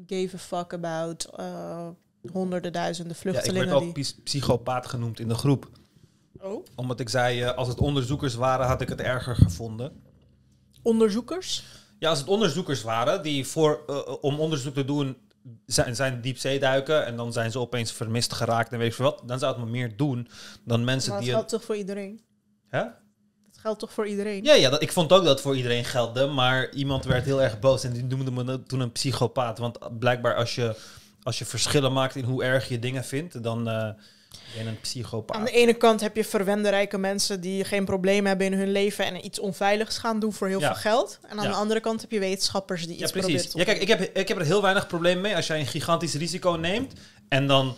[0.08, 1.88] gave a fuck about eh,
[2.32, 3.68] honderden duizenden ja, ik vluchtelingen.
[3.68, 4.16] werd ook die...
[4.24, 5.70] psychopaat genoemd in de groep.
[6.40, 6.66] Oh.
[6.76, 10.02] Omdat ik zei, als het onderzoekers waren, had ik het erger gevonden.
[10.82, 11.64] Onderzoekers?
[12.00, 13.86] Ja, als het onderzoekers waren die voor,
[14.22, 15.18] om onderzoek te doen
[15.66, 19.06] zijn, zijn diepzee duiken en dan zijn ze opeens vermist geraakt en weet ik veel
[19.06, 20.28] wat, dan zou het me meer doen
[20.66, 21.36] dan mensen Maar dat die...
[21.36, 22.22] geldt toch voor iedereen?
[22.70, 22.84] Hè?
[23.46, 24.44] Dat geldt toch voor iedereen?
[24.44, 27.42] Ja, ja dat, ik vond ook dat het voor iedereen geldde, maar iemand werd heel
[27.42, 29.58] erg boos en die noemde me toen een psychopaat.
[29.58, 30.76] Want blijkbaar als je,
[31.24, 33.90] als je verschillen maakt in hoe erg je dingen vindt, dan eh,
[34.68, 35.38] een psychopaat.
[35.38, 38.72] Aan de ene kant heb je verwende rijke mensen die geen probleem hebben in hun
[38.72, 40.66] leven en iets onveiligs gaan doen voor heel Ja.
[40.68, 41.20] veel geld.
[41.28, 41.50] En aan Ja.
[41.50, 43.48] de andere kant heb je wetenschappers die iets precies.
[43.48, 45.68] proberen Ja, kijk, ik heb, ik heb er heel weinig probleem mee als jij een
[45.68, 46.94] gigantisch risico neemt
[47.30, 47.76] en dan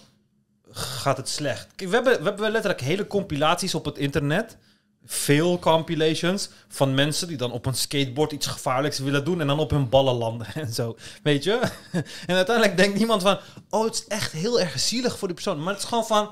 [0.71, 1.67] gaat het slecht.
[1.75, 4.57] Kijk, we, hebben, we hebben letterlijk hele compilaties op het internet.
[5.05, 9.59] Veel compilations van mensen die dan op een skateboard iets gevaarlijks willen doen en dan
[9.59, 10.97] op hun ballen landen en zo.
[11.23, 11.59] Weet je?
[12.27, 15.63] En uiteindelijk denkt niemand van, oh, het is echt heel erg zielig voor die persoon.
[15.63, 16.29] Maar het is gewoon van,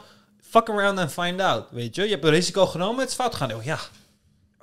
[0.51, 1.65] fuck around and find out.
[1.71, 2.03] Weet je?
[2.03, 3.53] Je hebt een risico genomen, het is fout gegaan.
[3.55, 3.79] Oh ja,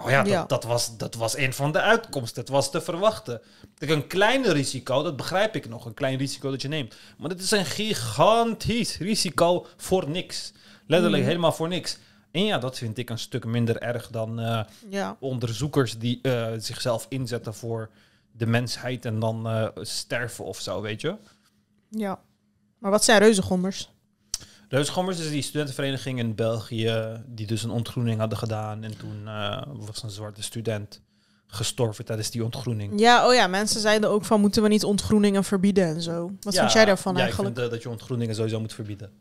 [0.00, 0.44] Oh ja, dat, Ja.
[0.44, 2.40] Dat, was, dat was een van de uitkomsten.
[2.40, 3.40] Het was te verwachten.
[3.78, 5.84] Kijk, een klein risico, dat begrijp ik nog.
[5.84, 6.94] Een klein risico dat je neemt.
[7.18, 10.52] Maar dit is een gigantisch risico voor niks.
[10.86, 11.30] Letterlijk Mhm.
[11.30, 11.98] helemaal voor niks.
[12.30, 15.16] En ja, dat vind ik een stuk minder erg dan eh, Ja.
[15.20, 17.90] onderzoekers die eh, zichzelf inzetten voor
[18.32, 21.14] de mensheid en dan eh, sterven of zo, weet je.
[21.90, 22.20] ja.
[22.78, 23.90] Maar wat zijn reuzengommers?
[24.68, 28.84] Reusgommers is die studentenvereniging in België die dus een ontgroening hadden gedaan.
[28.84, 31.00] En toen eh, was een zwarte student
[31.46, 33.00] gestorven tijdens die ontgroening.
[33.00, 36.32] Ja, oh ja, mensen zeiden ook van moeten we niet ontgroeningen verbieden en zo.
[36.40, 37.48] Wat Ja, vind jij daarvan ja, eigenlijk?
[37.48, 39.12] ik vind eh, dat je ontgroeningen sowieso moet verbieden.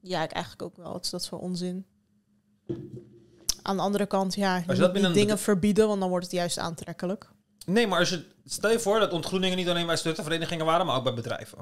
[0.00, 0.92] Ja, ik eigenlijk ook wel.
[0.92, 1.84] Wat is dat voor onzin?
[3.62, 6.08] Aan de andere kant, ja, je dat moet binnen niet een dingen verbieden, want dan
[6.08, 7.30] wordt het juist aantrekkelijk.
[7.66, 10.96] Nee, maar als je, stel je voor dat ontgroeningen niet alleen bij studentenverenigingen waren, maar
[10.96, 11.58] ook bij bedrijven.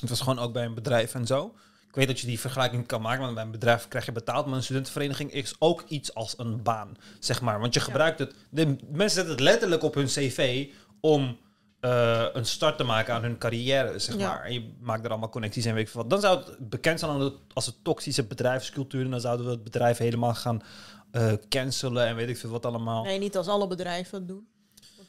[0.00, 1.54] Het was gewoon ook bij een bedrijf en zo.
[1.88, 4.46] Ik weet dat je die vergelijking kan maken, want bij een bedrijf krijg je betaald,
[4.46, 7.60] maar een studentenvereniging is ook iets als een baan, zeg maar.
[7.60, 10.68] Want je gebruikt het, de mensen zetten het letterlijk op hun cv
[11.00, 11.38] om
[11.80, 14.28] eh, een start te maken aan hun carrière, zeg Ja.
[14.28, 14.44] maar.
[14.44, 16.10] En je maakt er allemaal connecties en weet ik veel wat.
[16.10, 19.98] Dan zou het bekend zijn als een toxische bedrijfscultuur en dan zouden we het bedrijf
[19.98, 20.62] helemaal gaan
[21.10, 23.04] eh, cancelen en weet ik veel wat allemaal.
[23.04, 24.46] Nee, niet als alle bedrijven het doen.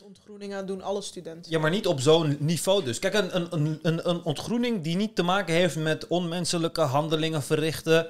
[0.09, 1.51] Want ontgroeningen doen alle studenten.
[1.51, 2.99] Ja, maar niet op zo'n niveau dus.
[2.99, 8.07] Kijk, een, een, een, een, ontgroening die niet te maken heeft met onmenselijke handelingen verrichten,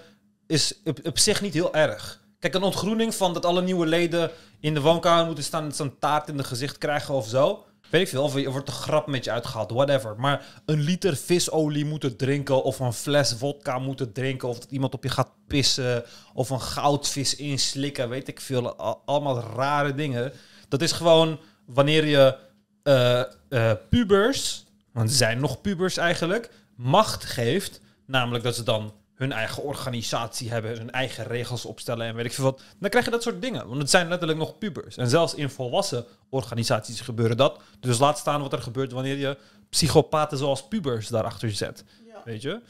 [0.47, 2.21] is op, op zich niet heel erg.
[2.39, 5.99] Kijk, een ontgroening van dat alle nieuwe leden in de woonkamer moeten staan en zo'n
[5.99, 7.63] taart in de gezicht krijgen of zo.
[7.89, 10.15] Weet ik veel, of er wordt een grap met je uitgehaald, whatever.
[10.17, 14.93] Maar een liter visolie moeten drinken, of een fles vodka moeten drinken, of dat iemand
[14.93, 18.75] op je gaat pissen, of een goudvis inslikken, weet ik veel.
[18.75, 20.33] Al- Allemaal rare dingen.
[20.67, 21.39] Dat is gewoon
[21.73, 22.37] wanneer je
[22.83, 27.81] eh, eh, pubers, want ze zijn nog pubers eigenlijk, macht geeft.
[28.05, 32.33] Namelijk dat ze dan hun eigen organisatie hebben, hun eigen regels opstellen en weet ik
[32.33, 32.61] veel wat.
[32.79, 33.67] Dan krijg je dat soort dingen.
[33.67, 34.97] Want het zijn letterlijk nog pubers.
[34.97, 37.61] En zelfs in volwassen organisaties gebeuren dat.
[37.79, 39.37] Dus laat staan wat er gebeurt wanneer je
[39.69, 41.83] psychopaten zoals pubers daarachter zet.
[42.07, 42.21] Ja.
[42.25, 42.61] Weet je?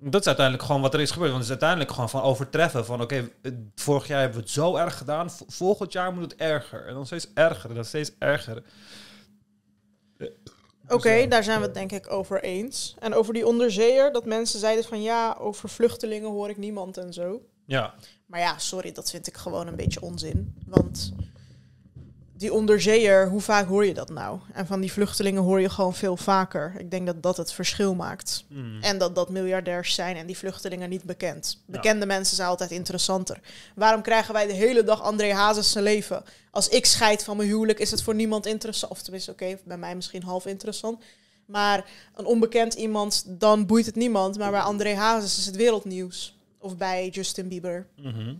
[0.00, 1.30] Dat is uiteindelijk gewoon wat er is gebeurd.
[1.30, 2.84] Want het is uiteindelijk gewoon van overtreffen.
[2.84, 5.30] Van oké, eh, vorig jaar hebben we het zo erg gedaan.
[5.46, 6.86] Volgend jaar moet het erger.
[6.86, 7.68] En dan steeds erger.
[7.68, 8.62] En dan steeds erger.
[10.88, 11.26] Oké, Dus, ja.
[11.26, 12.94] daar zijn we het denk ik over eens.
[12.98, 17.12] En over die onderzeeër, dat mensen zeiden van ja, over vluchtelingen hoor ik niemand en
[17.12, 17.42] zo.
[17.66, 17.94] Ja.
[18.26, 20.54] Maar ja, sorry, dat vind ik gewoon een beetje onzin.
[20.66, 21.12] Want
[22.38, 24.38] die onderzeeër, hoe vaak hoor je dat nou?
[24.52, 26.74] En van die vluchtelingen hoor je gewoon veel vaker.
[26.78, 28.44] Ik denk dat dat het verschil maakt.
[28.48, 28.82] Hmm.
[28.82, 31.62] En dat dat miljardairs zijn en die vluchtelingen niet bekend.
[31.66, 31.72] Ja.
[31.72, 33.40] Bekende mensen zijn altijd interessanter.
[33.74, 36.24] Waarom krijgen wij de hele dag André Hazes zijn leven?
[36.50, 38.92] Als ik scheid van mijn huwelijk, is het voor niemand interessant.
[38.92, 41.02] Of tenminste, oké, bij mij misschien half interessant.
[41.46, 44.38] Maar een onbekend iemand, dan boeit het niemand.
[44.38, 46.36] Maar bij André Hazes is het wereldnieuws.
[46.58, 47.86] Of bij Justin Bieber.
[47.96, 48.34] Mhm.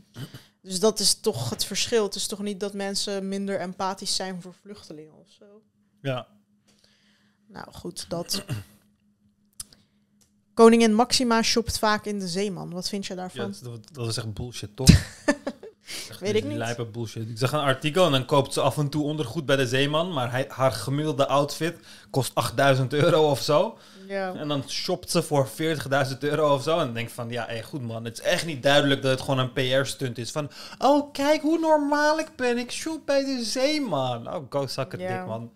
[0.62, 2.04] Dus dat is toch het verschil.
[2.04, 5.62] Het is toch niet dat mensen minder empathisch zijn voor vluchtelingen of zo.
[6.02, 6.26] Ja.
[7.46, 8.44] Nou goed, dat.
[10.54, 12.70] Koningin Maxima shopt vaak in de zeeman.
[12.70, 13.54] Wat vind je Ja, daarvan?
[13.62, 14.88] dat, dat is echt bullshit, toch?
[16.20, 16.56] Weet ik niet.
[16.56, 17.28] Lijpe bullshit.
[17.28, 20.12] Ik zag een artikel en dan koopt ze af en toe ondergoed bij de zeeman.
[20.12, 21.78] Maar hij, haar gemiddelde outfit
[22.10, 23.78] kost 8000 euro of zo.
[24.08, 24.34] Ja.
[24.34, 26.72] En dan shopt ze voor 40.000 euro of zo.
[26.78, 28.04] En dan denk ik van, ja, hey, goed man.
[28.04, 30.30] Het is echt niet duidelijk dat het gewoon een PR-stunt is.
[30.30, 32.58] Van, oh, kijk hoe normaal ik ben.
[32.58, 34.34] Ik shop bij de zeeman.
[34.34, 35.16] Oh, go suck Ja.
[35.18, 35.50] dik man.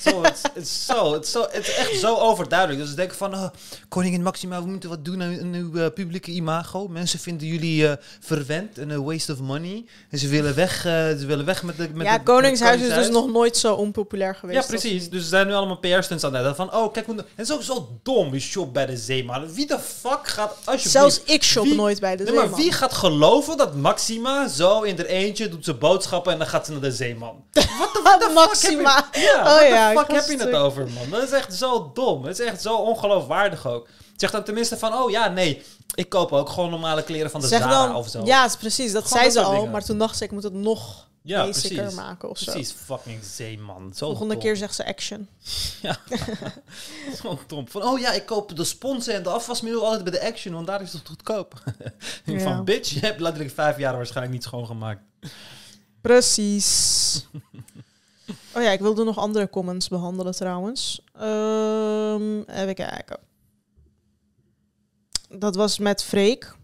[0.00, 2.80] Zo, het is zo, het is zo, het is echt zo overduidelijk.
[2.80, 3.46] Dus ik denk van, oh,
[3.88, 6.88] koningin Maxima, we moeten wat doen aan, uw eh, publieke imago.
[6.88, 9.84] Mensen vinden jullie eh, verwend en een waste of money.
[10.10, 12.94] En ze willen weg, eh, ze willen weg met de met ja, de- Koningshuis is
[12.94, 14.60] dus nog nooit zo onpopulair geweest.
[14.60, 15.10] Ja, precies.
[15.10, 16.54] Dus er zijn nu allemaal PR-stunts aan het doen.
[16.54, 19.52] Van, oh, kijk, het is ook zo dom, je shop bij de zeeman.
[19.52, 20.90] Wie de fuck gaat, alsjeblieft...
[20.90, 22.60] Zelfs ik shop Wie- nooit bij de Nee, maar zeeman.
[22.60, 26.66] wie gaat geloven dat Maxima zo in haar eentje doet ze boodschappen en dan gaat
[26.66, 27.44] ze naar de zeeman?
[28.04, 28.90] Wat de Maxima.
[28.96, 31.10] Fuck heb je, ja, Oh what ja, fuck heb je het over, man?
[31.10, 32.24] Dat is echt zo dom.
[32.24, 33.88] Het is echt zo ongeloofwaardig ook.
[34.16, 35.62] Zeg dan tenminste van, oh ja, nee,
[35.94, 38.24] ik koop ook gewoon normale kleren van de zeg Zara dan, of zo.
[38.24, 38.92] ja, precies.
[38.92, 39.70] Dat Gewoon zei dat ze al, dingen.
[39.70, 41.94] maar toen dacht ze, ik moet het nog Ja, precies.
[41.94, 42.52] maken of zo.
[42.52, 43.92] Precies, fucking zeeman.
[43.94, 44.42] Zo Volgende dom.
[44.42, 45.28] keer zegt ze action.
[47.22, 47.68] Zo dom.
[47.68, 50.66] Van, oh ja, ik koop de sponsen en de afwasmiddel altijd bij de Action, want
[50.66, 51.54] daar is het goedkoop.
[52.24, 52.40] Ja.
[52.40, 55.00] Van, bitch, je hebt letterlijk vijf jaar waarschijnlijk niet schoongemaakt.
[56.00, 57.26] Precies.
[58.54, 61.00] Oh ja, ik wilde nog andere comments behandelen trouwens.
[61.12, 63.18] Ehm, even kijken.
[65.28, 66.54] Dat was met Freek.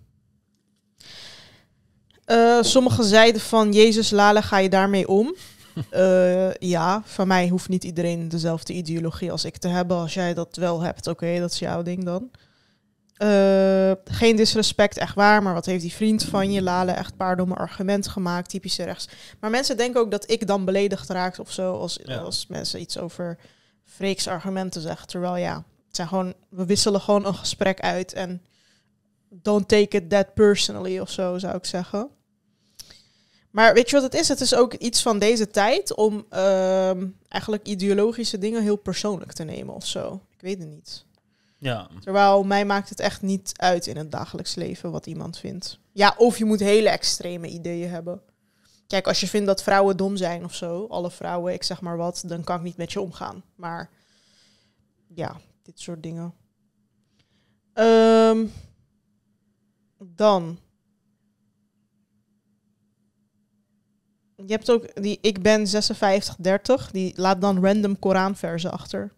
[2.24, 5.34] Eh, sommigen zeiden van, Jezus Lale, ga je daarmee om?
[5.90, 9.96] Eh, ja, van mij hoeft niet iedereen dezelfde ideologie als ik te hebben.
[9.96, 12.30] Als jij dat wel hebt, oké, dat is jouw ding dan.
[13.16, 15.42] Eh, geen disrespect, echt waar.
[15.42, 19.08] Maar wat heeft die vriend van je, Lale, echt paardomme argumenten gemaakt, typische rechts.
[19.40, 22.18] Maar mensen denken ook dat ik dan beledigd raak of zo, als, Ja.
[22.18, 23.38] als mensen iets over
[23.84, 25.06] Freeks argumenten zeggen.
[25.08, 25.54] Terwijl ja,
[25.86, 28.42] het zijn gewoon, we wisselen gewoon een gesprek uit en
[29.28, 32.08] don't take it that personally of zo, zou ik zeggen.
[33.50, 34.28] Maar weet je wat het is?
[34.28, 39.44] Het is ook iets van deze tijd om ehm, eigenlijk ideologische dingen heel persoonlijk te
[39.44, 40.20] nemen of zo.
[40.36, 41.04] Ik weet het niet.
[41.62, 41.88] Ja.
[42.00, 45.78] Terwijl mij maakt het echt niet uit in het dagelijks leven wat iemand vindt.
[45.92, 48.22] Ja, of je moet hele extreme ideeën hebben.
[48.86, 51.96] Kijk, als je vindt dat vrouwen dom zijn of zo, alle vrouwen, ik zeg maar
[51.96, 53.42] wat, dan kan ik niet met je omgaan.
[53.54, 53.90] Maar
[55.14, 56.34] ja, dit soort dingen.
[57.72, 58.46] Ehm,
[59.98, 60.58] dan.
[64.36, 69.12] Je hebt ook die ik ben 5630, die laat dan random Koranversen achter.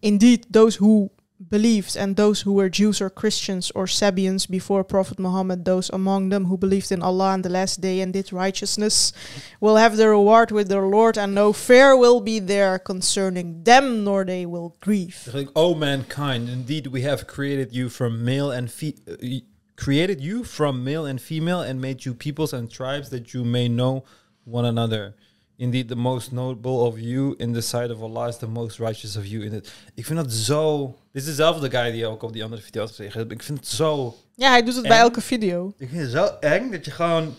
[0.00, 1.08] Indeed, those who
[1.48, 6.28] believed, and those who were Jews or Christians or Sabians before Prophet Muhammad, those among
[6.28, 9.12] them who believed in Allah and the last day and did righteousness,
[9.60, 14.04] will have their reward with their Lord, and no fear will be there concerning them,
[14.04, 15.22] nor they will grieve.
[15.24, 19.40] Zeg ik, oh mankind, indeed we have created you from male and fe uh,
[19.76, 23.68] created you from male and female and made you peoples and tribes that you may
[23.68, 24.04] know
[24.44, 25.14] one another.
[25.62, 29.16] Indeed, the most notable of you in the sight of Allah is the most righteous
[29.16, 29.72] of you in it.
[29.94, 30.86] Ik vind dat zo.
[31.12, 33.30] Dit is dezelfde guy die ook op die andere video had gezegd.
[33.30, 34.16] Ik vind het zo.
[34.34, 35.74] Ja, hij doet het bij elke video.
[35.78, 37.34] Ik vind het zo eng dat je gewoon.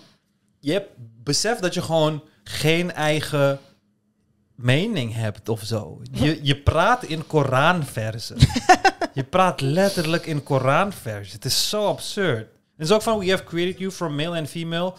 [0.59, 0.89] Je hebt
[1.23, 3.59] besef dat je gewoon geen eigen
[4.55, 6.01] mening hebt of zo.
[6.11, 8.37] Je, je praat in Koranversen.
[9.13, 11.35] je praat letterlijk in Koranversen.
[11.35, 12.47] Het is zo absurd.
[12.77, 14.93] En zo ook van, we have created you from male and female.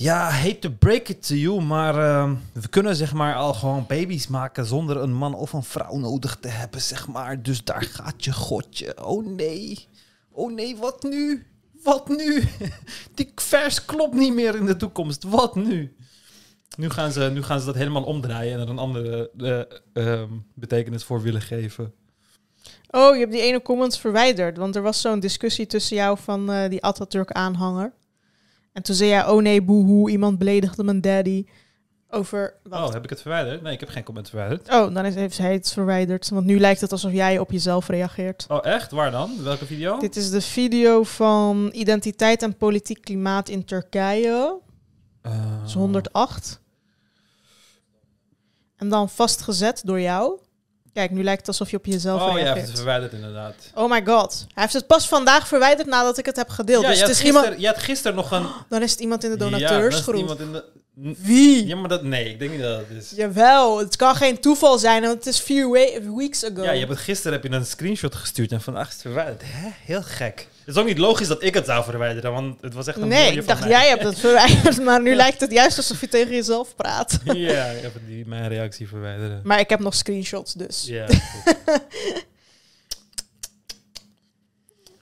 [0.00, 3.84] Ja, hate to break it to you, maar ehm, we kunnen zeg maar al gewoon
[3.88, 7.42] baby's maken zonder een man of een vrouw nodig te hebben, zeg maar.
[7.42, 9.06] Dus daar gaat je godje.
[9.06, 9.86] Oh nee.
[10.30, 11.46] Oh nee, wat nu?
[11.82, 12.44] Wat nu?
[13.14, 15.22] Die vers klopt niet meer in de toekomst.
[15.22, 15.94] Wat nu?
[16.76, 20.30] Nu gaan ze, nu gaan ze dat helemaal omdraaien en er een andere eh, ehm,
[20.54, 21.92] betekenis voor willen geven.
[22.90, 24.56] Oh, je hebt die ene comment verwijderd.
[24.56, 27.92] Want er was zo'n discussie tussen jou van eh, die Atatürk-aanhanger.
[28.72, 31.44] En toen zei jij, oh nee, boehoe, iemand beledigde mijn daddy.
[32.10, 32.54] Over...
[32.62, 32.88] Wat?
[32.88, 33.62] Oh, heb ik het verwijderd?
[33.62, 34.68] Nee, ik heb geen comment verwijderd.
[34.68, 36.28] Oh, dan is, heeft hij het verwijderd.
[36.28, 38.46] Want nu lijkt het alsof jij op jezelf reageert.
[38.48, 38.90] Oh, echt?
[38.90, 39.42] Waar dan?
[39.42, 39.98] Welke video?
[39.98, 44.58] Dit is de video van identiteit en politiek klimaat in Turkije.
[45.22, 46.60] Eh, Dat is 108.
[48.76, 50.38] En dan vastgezet door jou.
[50.92, 53.54] Kijk, nu lijkt het alsof je op jezelf Oh ja, het verwijderd inderdaad.
[53.74, 54.44] oh my god.
[54.54, 56.82] Hij heeft het pas vandaag verwijderd nadat ik het heb gedeeld.
[56.82, 57.44] Ja, dus je, het had is iemand...
[57.46, 58.46] gisteren, je had gisteren nog een...
[58.68, 60.14] Dan is het iemand in de Ja, donateursgroep.
[60.14, 60.64] iemand in de...
[61.02, 61.66] Wie?
[61.66, 62.02] Ja, maar dat...
[62.02, 63.12] Nee, ik denk niet dat het is.
[63.16, 66.62] Jawel, het kan geen toeval zijn, want het is vier we- weeks ago.
[66.62, 69.42] Ja, je hebt het gisteren heb je een screenshot gestuurd en vandaag is het verwijderd.
[69.44, 69.68] Hè?
[69.84, 70.48] Heel gek.
[70.64, 73.08] Het is ook niet logisch dat ik het zou verwijderen, want het was echt een
[73.08, 76.08] nee, ik van dacht jij hebt het verwijderd, maar nu lijkt het juist alsof je
[76.08, 77.18] tegen jezelf praat.
[77.24, 79.40] ja, ik heb die, mijn reactie verwijderen.
[79.44, 80.84] Maar ik heb nog screenshots, dus.
[80.86, 81.06] Ja.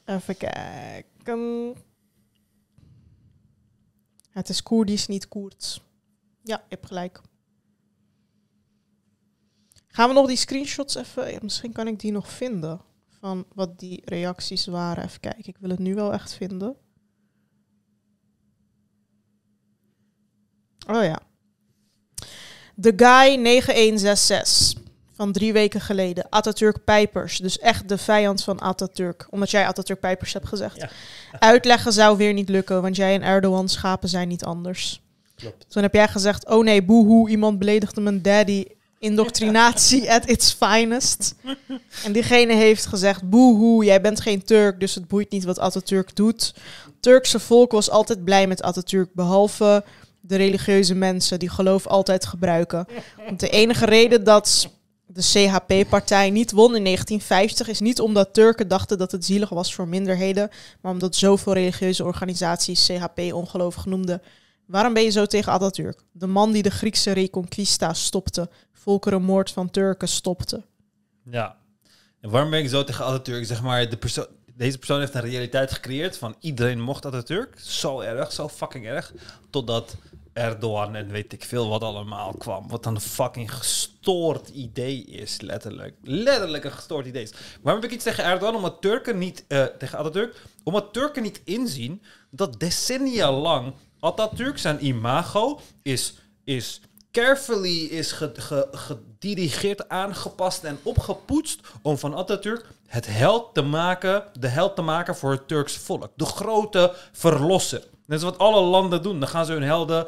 [0.07, 1.75] Even kijken.
[4.31, 5.81] Het is Koerdisch, niet Koerds.
[6.49, 7.21] Ja, je hebt gelijk.
[9.89, 11.31] Gaan we nog die screenshots even...
[11.33, 12.81] ja, Misschien kan ik die nog vinden.
[13.09, 15.05] Van wat die reacties waren.
[15.05, 16.77] Even kijken, ik wil het nu wel echt vinden.
[20.87, 21.21] Oh ja.
[22.81, 24.83] The Guy 9166
[25.13, 26.27] van drie weken geleden.
[26.31, 27.39] Atatürk Pijpers.
[27.39, 29.27] Dus echt de vijand van Atatürk.
[29.31, 30.77] Omdat jij Atatürk Pijpers hebt gezegd.
[30.77, 30.91] Ja.
[31.39, 35.03] Uitleggen zou weer niet lukken, want jij en Erdogan schapen zijn niet anders.
[35.69, 38.65] Toen heb jij gezegd, oh nee, boehoe, iemand beledigde mijn daddy.
[38.99, 41.35] Indoctrinatie at its finest.
[42.05, 46.17] En diegene heeft gezegd, boehoe, jij bent geen Turk, dus het boeit niet wat Atatürk
[46.17, 46.55] doet.
[47.01, 49.85] Turkse volk was altijd blij met Atatürk, behalve
[50.21, 52.87] de religieuze mensen die geloof altijd gebruiken.
[53.27, 54.69] Want de enige reden dat
[55.07, 59.75] de CHP-partij niet won in 1950 is niet omdat Turken dachten dat het zielig was
[59.75, 64.23] voor minderheden, maar omdat zoveel religieuze organisaties CHP ongelovig noemden.
[64.69, 66.03] Waarom ben je zo tegen Atatürk?
[66.13, 70.63] De man die de Griekse Reconquista stopte, volkerenmoord van Turken stopte.
[71.25, 71.57] Ja.
[72.21, 73.47] En waarom ben ik zo tegen Atatürk?
[73.47, 73.99] Zeg maar, de
[74.59, 77.59] deze persoon heeft een realiteit gecreëerd van iedereen mocht Atatürk.
[77.59, 79.13] Zo erg, zo fucking erg.
[79.51, 79.97] Totdat
[80.33, 82.69] Erdogan en weet ik veel wat allemaal kwam.
[82.69, 85.95] Wat een fucking gestoord idee is, letterlijk.
[86.03, 87.33] Letterlijk een gestoord idee is.
[87.63, 88.55] Waarom heb ik iets tegen Erdogan?
[88.55, 94.87] Omdat Turken niet, eh, tegen Atatürk, omdat Turken niet inzien dat decennia lang Atatürk zijn
[94.87, 96.81] imago is, is
[97.13, 104.25] carefully is ge- ge- gedirigeerd, aangepast en opgepoetst om van Atatürk het held te maken,
[104.41, 106.11] de held te maken voor het Turks volk.
[106.17, 107.83] De grote verlosser.
[108.07, 109.21] Net zoals wat alle landen doen.
[109.21, 110.07] Dan gaan ze hun helden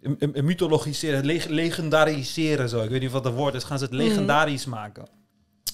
[0.00, 2.82] m- mythologiseren, leg- legendariseren zo.
[2.82, 3.64] Ik weet niet wat het woord is.
[3.64, 5.08] Gaan ze het legendarisch maken.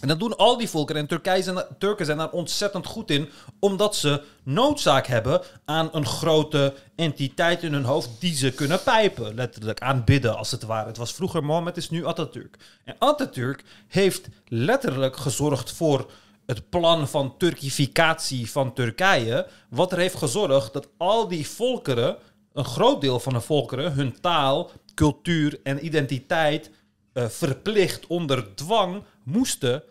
[0.01, 0.97] En dat doen al die volken.
[0.97, 3.29] En Turkije zijn, Turken zijn daar ontzettend goed in.
[3.61, 9.35] Omdat ze noodzaak hebben aan een grote entiteit in hun hoofd die ze kunnen pijpen.
[9.35, 10.87] Letterlijk aanbidden als het ware.
[10.87, 12.57] Het was vroeger Mohammed, is nu Atatürk.
[12.85, 16.11] En Atatürk heeft letterlijk gezorgd voor
[16.47, 19.47] het plan van Turkificatie van Turkije.
[19.69, 22.17] Wat er heeft gezorgd dat al die volkeren,
[22.53, 26.71] een groot deel van de volkeren, hun taal, cultuur en identiteit
[27.13, 29.83] eh, verplicht onder dwang moesten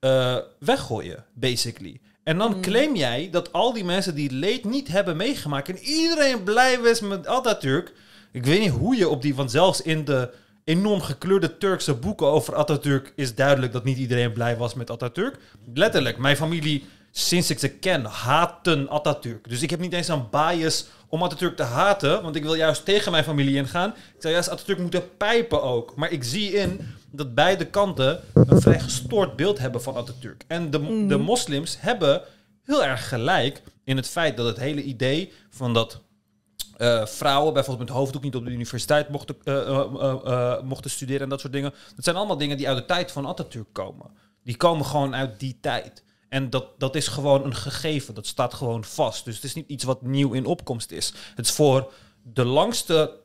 [0.00, 2.00] eh, weggooien, basically.
[2.22, 6.42] En dan claim jij dat al die mensen die leed niet hebben meegemaakt en iedereen
[6.42, 7.92] blij was met Atatürk.
[8.32, 10.32] Ik weet niet hoe je op die, want zelfs in de
[10.64, 15.38] enorm gekleurde Turkse boeken over Atatürk is duidelijk dat niet iedereen blij was met Atatürk.
[15.74, 19.48] Letterlijk, mijn familie, sinds ik ze ken, haten Atatürk.
[19.48, 22.84] Dus ik heb niet eens een bias om Atatürk te haten, want ik wil juist
[22.84, 23.88] tegen mijn familie ingaan.
[23.90, 25.94] Ik zou juist Atatürk moeten pijpen ook.
[25.96, 30.44] Maar ik zie in dat beide kanten een vrij gestoord beeld hebben van Atatürk.
[30.46, 32.22] En de, de moslims hebben
[32.64, 36.00] heel erg gelijk in het feit dat het hele idee van dat
[36.76, 41.28] eh, vrouwen bijvoorbeeld met hoofddoek niet op de universiteit mochten, eh, eh, mochten studeren en
[41.28, 41.74] dat soort dingen.
[41.96, 44.10] Dat zijn allemaal dingen die uit de tijd van Atatürk komen.
[44.44, 46.04] Die komen gewoon uit die tijd.
[46.32, 49.24] En dat, dat is gewoon een gegeven, dat staat gewoon vast.
[49.24, 51.12] Dus het is niet iets wat nieuw in opkomst is.
[51.34, 51.92] Het is voor
[52.22, 53.20] de langste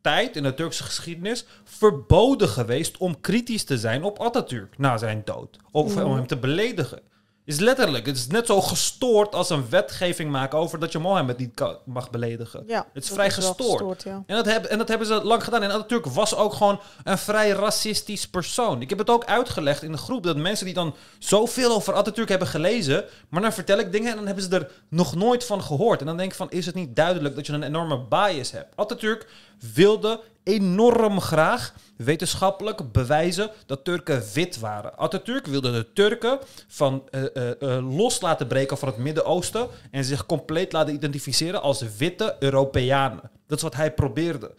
[0.00, 5.22] tijd in de Turkse geschiedenis verboden geweest om kritisch te zijn op Atatürk na zijn
[5.24, 5.56] dood.
[5.70, 7.00] Of om hem te beledigen.
[7.48, 11.38] Is letterlijk, het is net zo gestoord als een wetgeving maken over dat je Mohammed
[11.38, 12.64] niet mag beledigen.
[12.66, 14.02] Ja, het is vrij gestoord.
[14.02, 14.22] ja.
[14.26, 15.62] En dat, hebben, en dat hebben ze lang gedaan.
[15.62, 18.82] En Atatürk was ook gewoon een vrij racistisch persoon.
[18.82, 22.28] Ik heb het ook uitgelegd in de groep dat mensen die dan zoveel over Atatürk
[22.28, 25.62] hebben gelezen, maar dan vertel ik dingen en dan hebben ze er nog nooit van
[25.62, 26.00] gehoord.
[26.00, 28.76] En dan denk ik van, is het niet duidelijk dat je een enorme bias hebt?
[28.76, 29.26] Atatürk
[29.74, 34.98] wilde enorm graag wetenschappelijk bewijzen dat Turken wit waren.
[34.98, 40.04] Atatürk wilde de Turken van, eh, eh, eh, los laten breken van het Midden-Oosten en
[40.04, 43.30] zich compleet laten identificeren als witte Europeanen.
[43.46, 44.54] Dat is wat hij probeerde.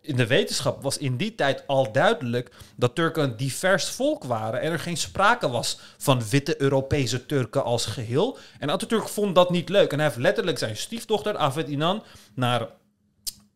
[0.00, 4.60] In de wetenschap was in die tijd al duidelijk dat Turken een divers volk waren
[4.60, 8.38] en er geen sprake was van witte Europese Turken als geheel.
[8.58, 12.02] En Atatürk vond dat niet leuk en hij heeft letterlijk zijn stiefdochter Afet Inan
[12.34, 12.68] naar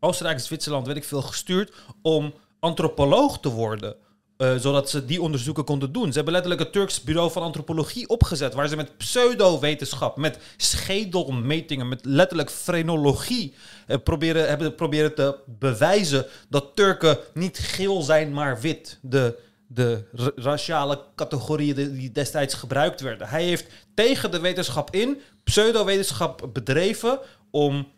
[0.00, 3.96] Oostenrijk, Zwitserland, weet ik veel, gestuurd om antropoloog te worden.
[4.36, 6.06] eh, zodat ze die onderzoeken konden doen.
[6.08, 8.54] Ze hebben letterlijk het Turks Bureau van Antropologie opgezet.
[8.54, 13.54] Waar ze met pseudo-wetenschap, met schedelmetingen, met letterlijk frenologie.
[13.86, 18.98] eh, proberen, hebben proberen te bewijzen dat Turken niet geel zijn, maar wit.
[19.02, 23.28] De, de ra- raciale categorieën die destijds gebruikt werden.
[23.28, 27.18] Hij heeft tegen de wetenschap in pseudo-wetenschap bedreven
[27.50, 27.88] om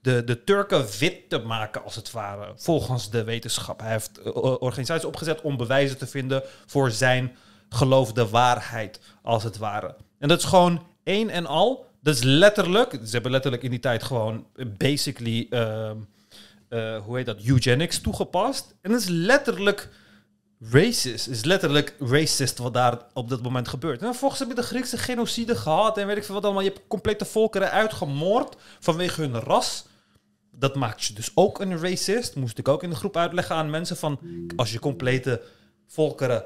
[0.00, 3.80] de, de Turken wit te maken, als het ware, volgens de wetenschap.
[3.80, 7.36] Hij heeft eh, organisaties opgezet om bewijzen te vinden voor zijn
[7.68, 9.96] geloofde waarheid, als het ware.
[10.18, 13.78] En dat is gewoon één en al Dat is letterlijk, ze hebben letterlijk in die
[13.78, 15.96] tijd gewoon eh, basically, ehm,
[16.68, 18.74] eh, hoe heet dat, eugenics toegepast.
[18.80, 19.88] En dat is letterlijk
[20.70, 24.00] racist, is letterlijk racist wat daar op dat moment gebeurt.
[24.00, 26.62] En vervolgens heb je de Griekse genocide gehad en weet ik veel wat allemaal.
[26.62, 29.84] Je hebt complete volkeren uitgemoord vanwege hun ras.
[30.50, 32.34] Dat maakt je dus ook een racist.
[32.34, 34.18] Moest ik ook in de groep uitleggen aan mensen van...
[34.56, 35.42] als je complete
[35.86, 36.44] volkeren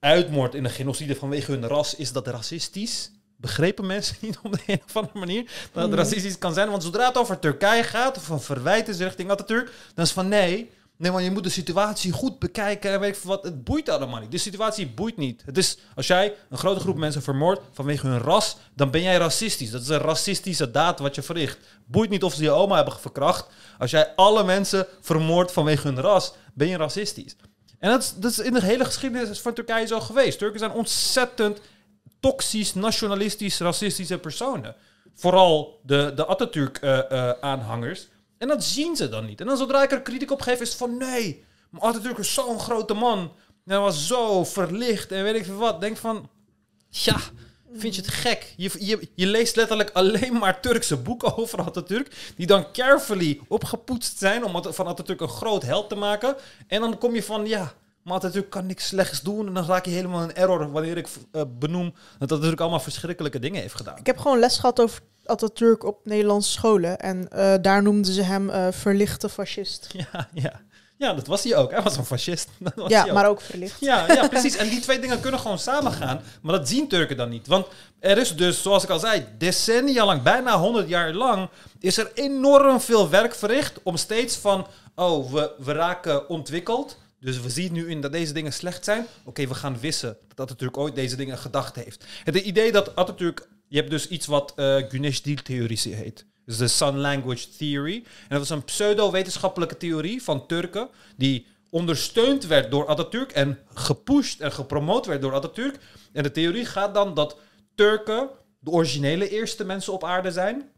[0.00, 3.10] uitmoordt in een genocide vanwege hun ras, is dat racistisch?
[3.36, 6.70] Begrepen mensen niet op de een of andere manier dat het racistisch kan zijn?
[6.70, 10.28] Want zodra het over Turkije gaat, of een verwijt is richting Atatürk, dan is van
[10.28, 10.70] nee...
[10.98, 13.42] Nee, maar je moet de situatie goed bekijken en weet wat.
[13.42, 14.30] Het boeit allemaal niet.
[14.30, 15.42] De situatie boeit niet.
[15.44, 19.16] Het is, als jij een grote groep mensen vermoordt vanwege hun ras, dan ben jij
[19.16, 19.70] racistisch.
[19.70, 21.58] Dat is een racistische daad wat je verricht.
[21.86, 23.46] Boeit niet of ze je oma hebben verkracht.
[23.78, 27.36] Als jij alle mensen vermoordt vanwege hun ras, ben je racistisch.
[27.78, 30.38] En dat is, dat is in de hele geschiedenis van Turkije zo geweest.
[30.38, 31.60] Turken zijn ontzettend
[32.20, 34.74] toxisch, nationalistisch, racistische personen.
[35.14, 38.08] Vooral de, de Atatürk-aanhangers.
[38.38, 39.40] En dat zien ze dan niet.
[39.40, 42.34] En dan zodra ik er kritiek op geef, is het van nee, maar Atatürk is
[42.34, 43.18] zo'n grote man.
[43.64, 45.80] En hij was zo verlicht en weet ik veel wat.
[45.80, 46.30] Denk van,
[46.88, 47.16] ja,
[47.72, 48.54] vind je het gek?
[48.56, 54.18] Je, je, je leest letterlijk alleen maar Turkse boeken over Atatürk, die dan carefully opgepoetst
[54.18, 56.36] zijn om van Atatürk een groot held te maken.
[56.66, 57.74] En dan kom je van, ja,
[58.06, 59.46] maar Atatürk kan niks slechts doen.
[59.46, 63.38] En dan raak je helemaal in error wanneer ik eh, benoem dat Atatürk allemaal verschrikkelijke
[63.38, 63.96] dingen heeft gedaan.
[63.98, 66.98] Ik heb gewoon les gehad over Atatürk op Nederlandse scholen.
[66.98, 69.86] En eh, daar noemden ze hem eh, verlichte fascist.
[70.12, 70.60] Ja, ja.
[70.96, 71.70] ja, dat was hij ook.
[71.70, 72.48] Hij was een fascist.
[72.58, 73.12] Dat was Ja, ook.
[73.12, 73.80] maar ook verlicht.
[73.80, 74.56] Ja, ja, precies.
[74.56, 76.20] En die twee dingen kunnen gewoon samengaan.
[76.42, 77.46] Maar dat zien Turken dan niet.
[77.46, 77.66] Want
[78.00, 81.48] er is dus, zoals ik al zei, decennia lang, bijna 100 jaar lang,
[81.80, 86.96] is er enorm veel werk verricht om steeds van, oh, we, we raken ontwikkeld.
[87.26, 89.06] Dus we zien nu in dat deze dingen slecht zijn.
[89.24, 92.04] Oké, we gaan wissen dat Atatürk ooit deze dingen gedacht heeft.
[92.24, 96.26] Het idee dat Atatürk, je hebt dus iets wat eh Güneş-Dil-theorie heet.
[96.44, 97.94] Dus de Sun Language Theory.
[97.94, 104.40] En dat was een pseudo-wetenschappelijke theorie van Turken, die ondersteund werd door Atatürk en gepusht
[104.40, 105.78] en gepromoot werd door Atatürk.
[106.12, 107.36] En de theorie gaat dan dat
[107.74, 110.70] Turken de originele eerste mensen op aarde zijn.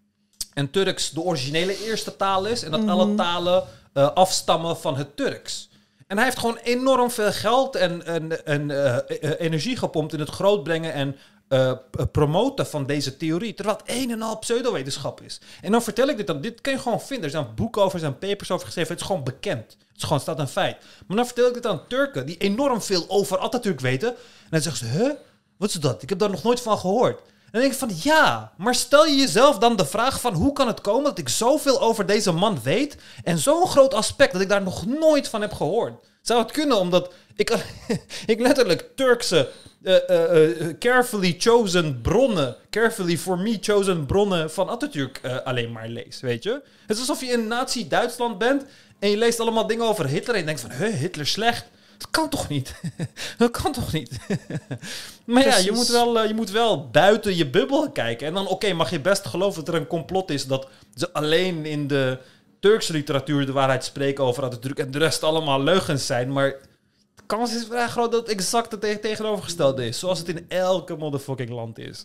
[0.55, 2.63] En Turks de originele eerste taal is.
[2.63, 5.69] En dat alle talen eh, afstammen van het Turks.
[6.09, 8.07] En hij heeft gewoon enorm veel geld en,
[8.45, 11.17] en, eh, eh, energie gepompt in het grootbrengen en
[11.49, 11.73] eh,
[12.13, 13.55] promoten van deze theorie.
[13.55, 15.41] Terwijl het een en al pseudowetenschap is.
[15.63, 16.41] En dan vertel ik dit dan.
[16.41, 17.25] Dit kun je gewoon vinden.
[17.25, 18.91] Er zijn boeken over, er zijn papers over geschreven.
[18.91, 19.77] Het is gewoon bekend.
[19.89, 20.77] Het is gewoon, staat een feit.
[21.07, 24.09] Maar dan vertel ik dit aan Turken die enorm veel over Atatürk weten.
[24.09, 25.11] En dan zeggen ze, huh?
[25.57, 26.03] Wat is dat?
[26.03, 27.21] Ik heb daar nog nooit van gehoord.
[27.51, 30.35] En dan denk ik van, ja, maar stel je jezelf dan de vraag van...
[30.35, 32.97] hoe kan het komen dat ik zoveel over deze man weet...
[33.25, 36.05] en zo'n groot aspect dat ik daar nog nooit van heb gehoord?
[36.23, 37.51] Zou het kunnen omdat ik,
[38.27, 39.51] ik letterlijk Turkse,
[39.83, 42.57] eh, eh, eh, carefully chosen bronnen...
[42.71, 46.63] carefully for me chosen bronnen van Atatürk alleen maar lees, weet je?
[46.87, 48.65] Het is alsof je in Nazi-Duitsland bent...
[48.99, 50.71] en je leest allemaal dingen over Hitler en je denkt van...
[50.71, 51.67] Hitler slecht...
[51.99, 52.81] Dat kan toch niet?
[53.39, 54.19] dat kan toch niet?
[55.25, 58.27] maar ja, je moet, wel, eh, je moet wel buiten je bubbel kijken.
[58.27, 60.47] En dan, oké, mag je best geloven dat er een complot is...
[60.47, 62.19] dat ze alleen in de
[62.61, 64.79] Turkse literatuur de waarheid spreken over Atatürk...
[64.79, 66.33] en de rest allemaal leugens zijn.
[66.33, 66.51] Maar
[67.15, 69.99] de kans is vrij groot dat het exact het te- tegenovergestelde is.
[69.99, 72.05] Zoals het in elke motherfucking land is.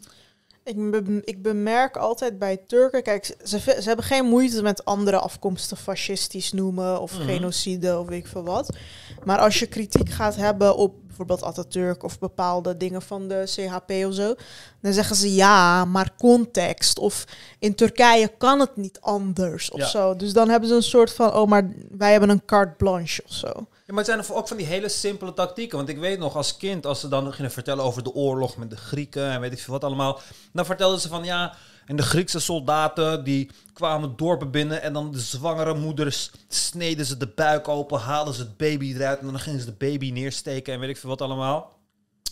[0.65, 5.17] Ik, be- ik bemerk altijd bij Turken, kijk, ze, ze, hebben geen moeite met andere
[5.19, 7.27] afkomsten fascistisch noemen of Mhm.
[7.27, 8.75] genocide of weet ik veel wat.
[9.23, 13.91] Maar als je kritiek gaat hebben op bijvoorbeeld Atatürk of bepaalde dingen van de CHP
[14.07, 14.33] of zo,
[14.81, 17.25] dan zeggen ze ja, maar context of
[17.59, 19.85] in Turkije kan het niet anders of Ja.
[19.87, 20.15] zo.
[20.15, 23.33] Dus dan hebben ze een soort van, oh, maar wij hebben een carte blanche of
[23.33, 23.51] zo.
[23.85, 25.77] Ja, maar het zijn ook van die hele simpele tactieken.
[25.77, 28.69] Want ik weet nog als kind, als ze dan gingen vertellen over de oorlog met
[28.69, 30.21] de Grieken en weet ik veel wat allemaal.
[30.53, 31.55] Dan vertelden ze van ja,
[31.85, 37.17] en de Griekse soldaten die kwamen dorpen binnen en dan de zwangere moeders sneden ze
[37.17, 40.73] de buik open, haalden ze het baby eruit en dan gingen ze de baby neersteken
[40.73, 41.79] en weet ik veel wat allemaal.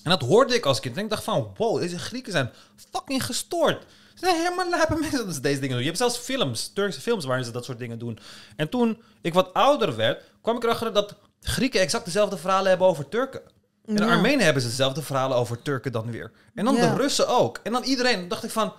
[0.03, 0.97] En dat hoorde ik als kind.
[0.97, 2.51] En ik dacht van, wow, deze Grieken zijn
[2.91, 3.85] fucking gestoord.
[4.13, 5.79] Ze zijn helemaal lijpe mensen dat ze deze dingen doen.
[5.83, 8.19] Je hebt zelfs films, Turkse films, waarin ze dat soort dingen doen.
[8.55, 12.87] En toen ik wat ouder werd, kwam ik erachter dat Grieken exact dezelfde verhalen hebben
[12.87, 13.41] over Turken.
[13.85, 14.09] En de Ja.
[14.11, 16.31] Armenen hebben ze dezelfde verhalen over Turken dan weer.
[16.55, 16.89] En dan Ja.
[16.95, 17.59] de Russen ook.
[17.63, 18.19] En dan iedereen.
[18.19, 18.73] Dan dacht ik van,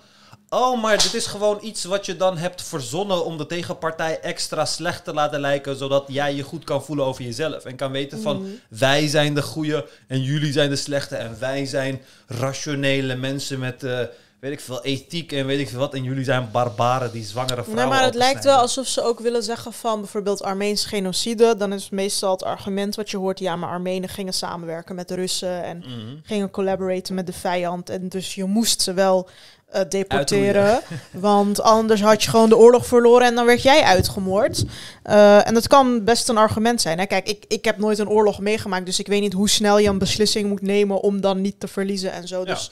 [0.49, 4.65] oh, maar dit is gewoon iets wat je dan hebt verzonnen om de tegenpartij extra
[4.65, 7.65] slecht te laten lijken, zodat jij je goed kan voelen over jezelf.
[7.65, 8.51] En kan weten van, Mhm.
[8.69, 11.17] wij zijn de goede en jullie zijn de slechte.
[11.17, 14.01] En wij zijn rationele mensen met, eh,
[14.43, 15.95] weet ik veel, ethiek en weet ik veel wat.
[15.95, 19.21] En jullie zijn barbaren die zwangere vrouwen Nee, maar het lijkt wel alsof ze ook
[19.21, 21.57] willen zeggen van bijvoorbeeld Armeens genocide.
[21.57, 25.15] Dan is meestal het argument wat je hoort, ja, maar Armenen gingen samenwerken met de
[25.15, 26.17] Russen en Mhm.
[26.23, 27.91] gingen collaboraten met de vijand.
[27.91, 29.29] En dus je moest ze wel
[29.73, 30.81] eh, deporteren.
[31.11, 34.65] Want anders had je gewoon de oorlog verloren en dan werd jij uitgemoord.
[35.03, 36.99] Eh, en dat kan best een argument zijn.
[36.99, 37.07] Hè?
[37.07, 39.89] Kijk, ik, ik heb nooit een oorlog meegemaakt, dus ik weet niet hoe snel je
[39.89, 42.39] een beslissing moet nemen om dan niet te verliezen en zo.
[42.39, 42.45] Ja.
[42.45, 42.71] Dus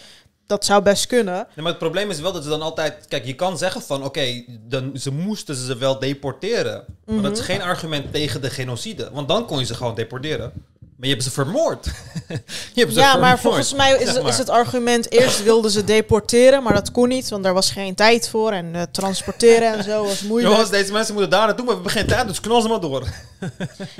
[0.51, 1.35] dat zou best kunnen.
[1.35, 3.05] Nee, maar het probleem is wel dat ze dan altijd...
[3.09, 4.05] Kijk, je kan zeggen van...
[4.05, 6.85] Oké, dan ze moesten ze wel deporteren.
[7.05, 9.09] Maar dat is geen argument tegen de genocide.
[9.13, 10.53] Want dan kon je ze gewoon deporteren.
[10.97, 11.85] Maar je hebt ze vermoord.
[12.75, 13.21] je hebt ze Ja, vermoord.
[13.21, 14.33] maar volgens mij is, Zeg het- maar.
[14.33, 15.13] is het argument...
[15.13, 18.53] Eerst wilden ze deporteren, maar dat kon niet, want daar was geen tijd voor.
[18.53, 20.53] En eh, transporteren en zo was moeilijk.
[20.53, 22.81] Jongens, deze mensen moeten daar naartoe, maar we hebben geen tijd, dus knal ze maar
[22.81, 23.07] door.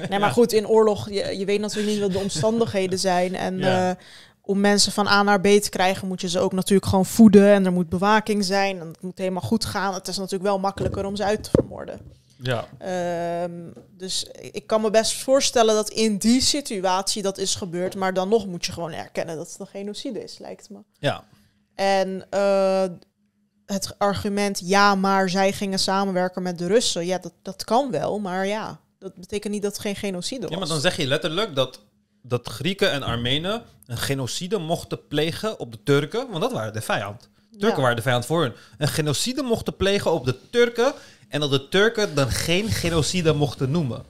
[0.09, 3.37] Nee, maar goed, in oorlog, je, je weet natuurlijk niet wat de omstandigheden zijn.
[3.37, 3.91] En Ja.
[3.91, 3.97] eh,
[4.51, 7.53] om mensen van A naar B te krijgen, moet je ze ook natuurlijk gewoon voeden.
[7.53, 8.81] En er moet bewaking zijn.
[8.81, 9.95] En het moet helemaal goed gaan.
[9.95, 12.01] Het is natuurlijk wel makkelijker om ze uit te vermoorden.
[12.43, 12.67] Ja.
[12.79, 13.53] Ehm,
[13.97, 17.97] dus ik kan me best voorstellen dat in die situatie dat is gebeurd.
[17.97, 20.79] Maar dan nog moet je gewoon erkennen dat het een genocide is, lijkt me.
[20.99, 21.25] Ja.
[21.75, 22.85] En eh,
[23.67, 27.07] het argument, ja, maar zij gingen samenwerken met de Russen.
[27.07, 30.51] Ja, dat, dat kan wel, maar ja, dat betekent niet dat het geen genocide was.
[30.51, 31.81] ja, maar dan zeg je letterlijk dat,
[32.23, 36.81] dat Grieken en Armenen een genocide mochten plegen op de Turken, want dat waren de
[36.81, 37.29] vijand.
[37.51, 37.83] Turken Ja.
[37.83, 38.53] waren de vijand voor hun.
[38.79, 40.93] Een genocide mochten plegen op de Turken
[41.29, 44.05] en dat de Turken dan geen genocide mochten noemen.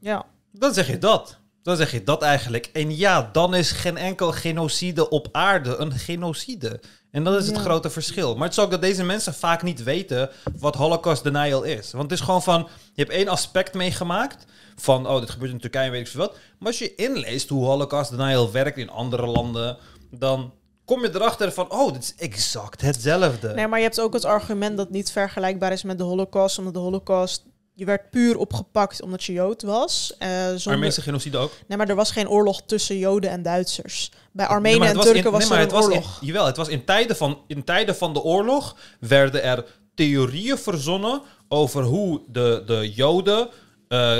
[0.00, 1.38] Ja, Dan zeg je dat.
[1.62, 2.70] Dan zeg je dat eigenlijk.
[2.72, 6.80] En ja, dan is geen enkel genocide op aarde een genocide.
[7.14, 7.62] En dat is het Ja.
[7.62, 8.34] grote verschil.
[8.36, 11.90] Maar het is ook dat deze mensen vaak niet weten wat Holocaust denial is.
[11.92, 14.44] Want het is gewoon van, je hebt één aspect meegemaakt
[14.76, 16.36] van, oh, dit gebeurt in Turkije en weet ik veel wat.
[16.58, 19.76] Maar als je inleest hoe Holocaust denial werkt in andere landen,
[20.10, 20.52] dan
[20.84, 23.54] kom je erachter van, oh, dit is exact hetzelfde.
[23.54, 26.58] nee, maar je hebt ook het argument dat het niet vergelijkbaar is met de Holocaust.
[26.58, 27.42] Omdat de Holocaust,
[27.74, 30.14] je werd puur opgepakt omdat je Jood was.
[30.18, 31.52] zonder, Armeense genocide ook.
[31.68, 34.10] Nee, maar er was geen oorlog tussen Joden en Duitsers.
[34.32, 36.18] Bij Armenen en Turken in- was nee, maar er het een was in- oorlog.
[36.20, 39.64] jawel, het was in tijden, van, in tijden van de oorlog werden er
[39.94, 43.48] theorieën verzonnen over hoe de, de Joden,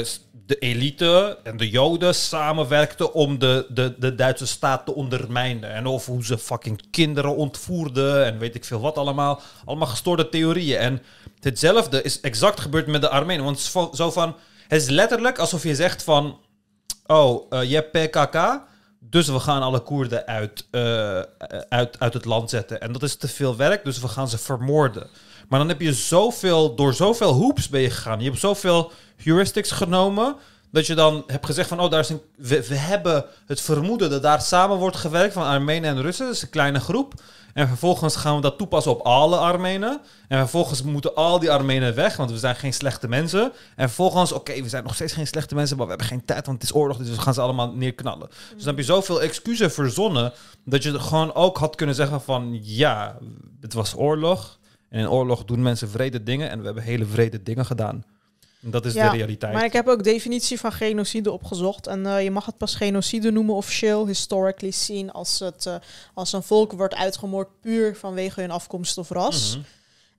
[0.02, 5.72] s- de elite en de Joden samenwerkten om de, de, de Duitse staat te ondermijnen.
[5.74, 9.40] En over hoe ze fucking kinderen ontvoerden en weet ik veel wat allemaal.
[9.64, 10.78] Allemaal gestoorde theorieën.
[10.78, 11.02] En
[11.40, 13.44] hetzelfde is exact gebeurd met de Armenen.
[13.44, 14.36] Want het is zo van,
[14.68, 16.38] het is letterlijk alsof je zegt van,
[17.06, 18.60] oh, eh, je hebt PKK,
[19.00, 21.20] dus we gaan alle Koerden uit, eh,
[21.68, 22.80] uit, uit het land zetten.
[22.80, 25.06] En dat is te veel werk, dus we gaan ze vermoorden.
[25.48, 28.18] Maar dan heb je zoveel, door zoveel hoops ben je gegaan.
[28.18, 30.36] Je hebt zoveel heuristics genomen,
[30.70, 34.22] dat je dan hebt gezegd van, oh, daar is een, we, hebben het vermoeden dat
[34.22, 36.26] daar samen wordt gewerkt van Armenen en Russen.
[36.26, 37.14] Dat is een kleine groep.
[37.54, 40.00] En vervolgens gaan we dat toepassen op alle Armenen.
[40.28, 43.52] En vervolgens moeten al die Armenen weg, want we zijn geen slechte mensen.
[43.76, 46.46] En vervolgens, oké, we zijn nog steeds geen slechte mensen, maar we hebben geen tijd,
[46.46, 48.28] want het is oorlog, dus we gaan ze allemaal neerknallen.
[48.28, 50.32] Dus dan heb je zoveel excuses verzonnen,
[50.64, 53.18] dat je gewoon ook had kunnen zeggen van, ja,
[53.60, 54.58] het was oorlog.
[54.94, 58.04] En in oorlog doen mensen vrede dingen en we hebben hele vrede dingen gedaan.
[58.62, 59.52] En dat is Ja, de realiteit.
[59.52, 61.86] Maar ik heb ook definitie van genocide opgezocht.
[61.86, 65.74] En eh, je mag het pas genocide noemen officieel, historically seen, als, het, eh,
[66.14, 69.56] als een volk wordt uitgemoord puur vanwege hun afkomst of ras.
[69.56, 69.64] Mhm.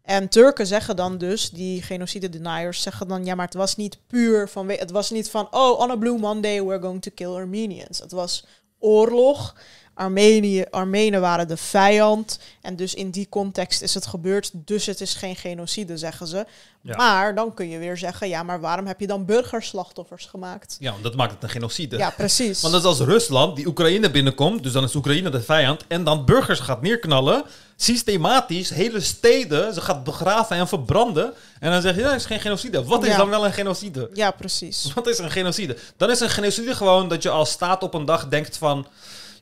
[0.02, 3.98] En Turken zeggen dan dus, die genocide deniers zeggen dan, ja, maar het was niet
[4.08, 7.34] puur van, het was niet van, oh, on a blue Monday we're going to kill
[7.34, 8.00] Armenians.
[8.00, 8.46] Het was
[8.80, 9.56] oorlog.
[9.96, 12.40] Armenië, Armenen waren de vijand.
[12.62, 14.52] En dus in die context is het gebeurd.
[14.54, 16.46] Dus het is geen genocide, zeggen ze.
[16.82, 16.96] Ja.
[16.96, 20.76] Maar dan kun je weer zeggen, ja, maar waarom heb je dan burgerslachtoffers gemaakt?
[20.80, 21.98] Ja, dat maakt het een genocide.
[21.98, 22.62] Ja, precies.
[22.62, 26.04] Want dat is als Rusland die Oekraïne binnenkomt, dus dan is Oekraïne de vijand, en
[26.04, 27.44] dan burgers gaat neerknallen,
[27.76, 32.26] systematisch, hele steden, ze gaat begraven en verbranden, en dan zeg je, ja, dat is
[32.26, 32.84] geen genocide.
[32.84, 33.18] Wat is Ja.
[33.18, 34.10] dan wel een genocide?
[34.14, 34.94] Ja, precies.
[34.94, 35.78] Wat is een genocide?
[35.98, 38.88] Dan is een genocide gewoon dat je als staat op een dag denkt van,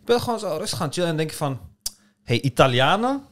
[0.04, 1.60] ik ben gewoon zo rustig gaan chillen en denk je van,
[2.24, 3.24] hey, Italianen?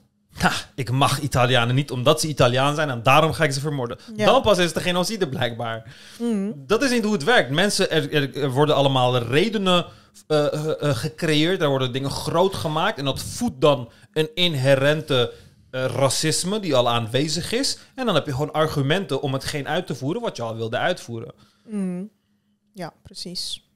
[0.42, 3.98] Nou, ik mag Italianen niet omdat ze Italiaan zijn en daarom ga ik ze vermoorden.
[4.16, 4.26] Ja.
[4.26, 5.96] Dan pas is het een genocide blijkbaar.
[6.20, 6.52] Mhm.
[6.56, 7.50] Dat is niet hoe het werkt.
[7.50, 9.86] Mensen, er, worden allemaal redenen
[10.28, 11.62] eh, eh, eh, gecreëerd.
[11.62, 12.98] Er worden dingen groot gemaakt.
[12.98, 15.34] En dat voedt dan een inherente
[15.72, 17.78] racisme die al aanwezig is.
[17.96, 20.78] En dan heb je gewoon argumenten om hetgeen uit te voeren wat je al wilde
[20.78, 21.34] uitvoeren.
[21.66, 22.04] Mhm.
[22.74, 23.71] Ja, precies.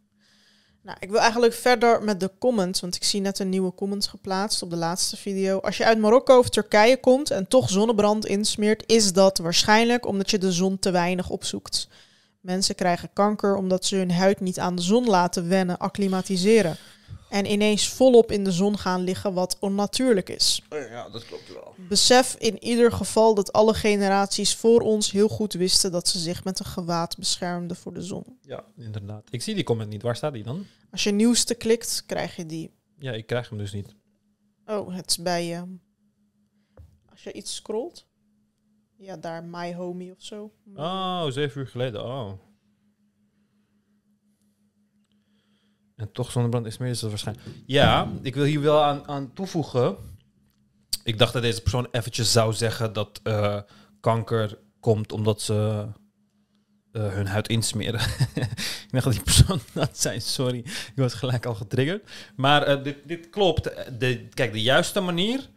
[0.86, 4.08] Nou, ik wil eigenlijk verder met de comments, want ik zie net een nieuwe comment
[4.08, 5.60] geplaatst op de laatste video.
[5.60, 10.30] Als je uit Marokko of Turkije komt en toch zonnebrand insmeert, is dat waarschijnlijk omdat
[10.32, 11.88] je de zon te weinig opzoekt.
[12.42, 16.78] Mensen krijgen kanker omdat ze hun huid niet aan de zon laten wennen, acclimatiseren.
[17.36, 20.62] En ineens volop in de zon gaan liggen, wat onnatuurlijk is.
[20.70, 21.76] Ja, dat klopt wel.
[21.78, 26.44] Besef in ieder geval dat alle generaties voor ons heel goed wisten dat ze zich
[26.44, 28.38] met een gewaad beschermden voor de zon.
[28.42, 29.28] Ja, inderdaad.
[29.30, 30.02] Ik zie die comment niet.
[30.02, 30.66] Waar staat die dan?
[30.92, 32.72] Als je nieuwste klikt, krijg je die.
[32.98, 33.96] Ja, ik krijg hem dus niet.
[34.66, 35.64] Oh, het is bij je.
[37.12, 38.06] Als je iets scrolt.
[38.98, 40.52] Ja, daar My Homie of zo.
[40.76, 42.06] Oh, zeven uur geleden.
[42.06, 42.32] Oh.
[45.96, 47.48] En toch zonnebrand is dat waarschijnlijk.
[47.66, 49.96] Ja, ik wil hier wel aan, aan toevoegen.
[51.04, 53.60] Ik dacht dat deze persoon eventjes zou zeggen dat eh,
[54.00, 55.88] kanker komt omdat ze
[56.92, 58.00] eh, hun huid insmeren.
[58.86, 60.20] ik dacht dat die persoon dat zei.
[60.20, 62.10] Sorry, ik was gelijk al getriggerd.
[62.36, 63.64] Maar eh, dit, dit klopt.
[64.00, 65.54] De, kijk, de juiste manier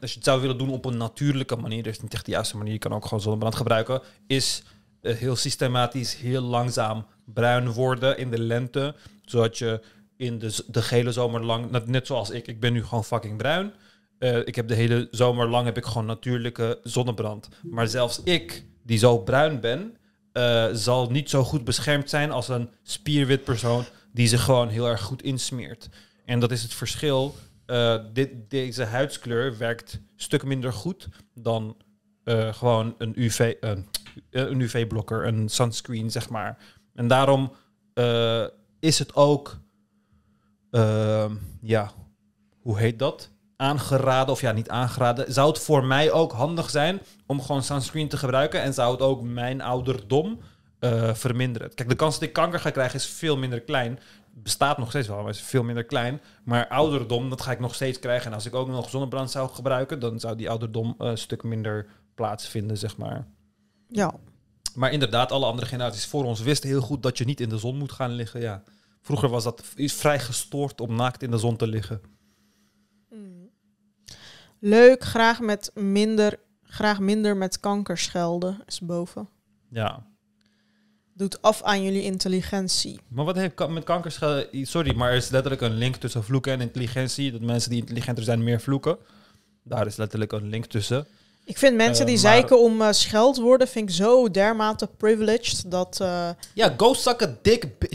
[0.00, 2.56] als je het zou willen doen op een natuurlijke manier, dus niet echt de juiste
[2.56, 4.62] manier, je kan ook gewoon zonnebrand gebruiken, is
[5.00, 9.80] heel systematisch, heel langzaam bruin worden in de lente, zodat je
[10.16, 13.72] in de, de gele zomer lang, net, zoals ik, ik ben nu gewoon fucking bruin.
[14.18, 17.48] Eh, ik heb de hele zomer lang heb ik gewoon natuurlijke zonnebrand.
[17.62, 19.96] Maar zelfs ik, die zo bruin ben,
[20.32, 24.86] eh, zal niet zo goed beschermd zijn als een spierwit persoon die zich gewoon heel
[24.86, 25.88] erg goed insmeert.
[26.24, 27.34] En dat is het verschil
[27.66, 31.76] eh, dit, deze huidskleur werkt een stuk minder goed dan
[32.50, 33.54] gewoon een UV,
[34.30, 36.58] een UV-blokker, een sunscreen, zeg maar.
[36.98, 37.52] En daarom
[37.94, 38.44] eh,
[38.80, 39.58] is het ook,
[40.70, 41.90] ehm, ja,
[42.60, 43.30] hoe heet dat?
[43.56, 45.32] Aangeraden, of ja, niet aangeraden.
[45.32, 48.62] Zou het voor mij ook handig zijn om gewoon sunscreen te gebruiken?
[48.62, 50.40] En zou het ook mijn ouderdom
[50.78, 51.74] eh, verminderen?
[51.74, 53.98] Kijk, de kans dat ik kanker ga krijgen is veel minder klein.
[54.34, 56.20] Bestaat nog steeds wel, maar is veel minder klein.
[56.44, 58.26] Maar ouderdom, dat ga ik nog steeds krijgen.
[58.26, 61.42] En als ik ook nog zonnebrand zou gebruiken, dan zou die ouderdom eh, een stuk
[61.42, 63.26] minder plaatsvinden, zeg maar.
[63.88, 64.14] Ja.
[64.78, 67.58] Maar inderdaad, alle andere generaties voor ons wisten heel goed dat je niet in de
[67.58, 68.40] zon moet gaan liggen.
[68.40, 68.62] Ja.
[69.00, 72.00] Vroeger was dat is vrij gestoord om naakt in de zon te liggen.
[73.10, 73.50] Mm.
[74.58, 79.28] Leuk, graag met minder, graag minder met kanker schelden, is boven.
[79.70, 80.06] Ja.
[81.14, 83.00] Doet af aan jullie intelligentie.
[83.08, 84.48] Maar wat heeft ka- met kankerschade...
[84.52, 87.32] Sorry, maar er is letterlijk een link tussen vloeken en intelligentie.
[87.32, 88.98] Dat mensen die intelligenter zijn meer vloeken.
[89.62, 91.06] Daar is letterlijk een link tussen.
[91.48, 95.70] Ik vind mensen Eh, die maar- zeiken om eh, scheldwoorden, vind ik zo dermate privileged
[95.70, 95.98] dat...
[96.00, 97.66] eh, Ja, go suck a dick,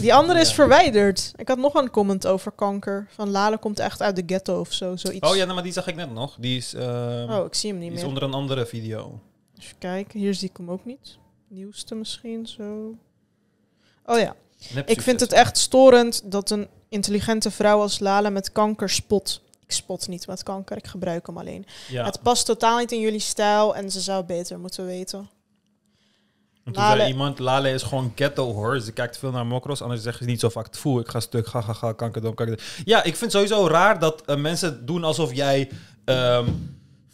[0.00, 0.54] die andere is Ja.
[0.54, 1.32] verwijderd.
[1.36, 3.06] Ik had nog een comment over kanker.
[3.10, 5.28] Van Lale komt echt uit de ghetto of zo, zoiets.
[5.30, 6.36] Oh ja, nou, maar die zag ik net nog.
[6.38, 8.08] Die is, eh, Oh, ik zie hem niet die is meer.
[8.14, 9.18] onder een andere video.
[9.60, 11.18] Even kijken, hier zie ik hem ook niet.
[11.48, 12.94] Nieuwste misschien, zo.
[14.06, 14.34] Oh ja.
[14.86, 19.42] Ik vind het echt storend dat een intelligente vrouw als Lala met kanker spot.
[19.66, 21.66] Ik spot niet met kanker, ik gebruik hem alleen.
[21.88, 22.04] Ja.
[22.04, 25.28] Het past totaal niet in jullie stijl en ze zou beter moeten weten.
[26.64, 28.80] En toen Lale- zei iemand, Lale is gewoon ghetto hoor.
[28.80, 31.00] Ze kijkt veel naar mokros, anders zeggen ze niet zo vaak voel.
[31.00, 32.62] Ik ga stuk, ga, ga, ga, kanker, kanker.
[32.84, 35.70] Ja, ik vind sowieso raar dat eh, mensen doen alsof jij
[36.04, 36.48] ehm,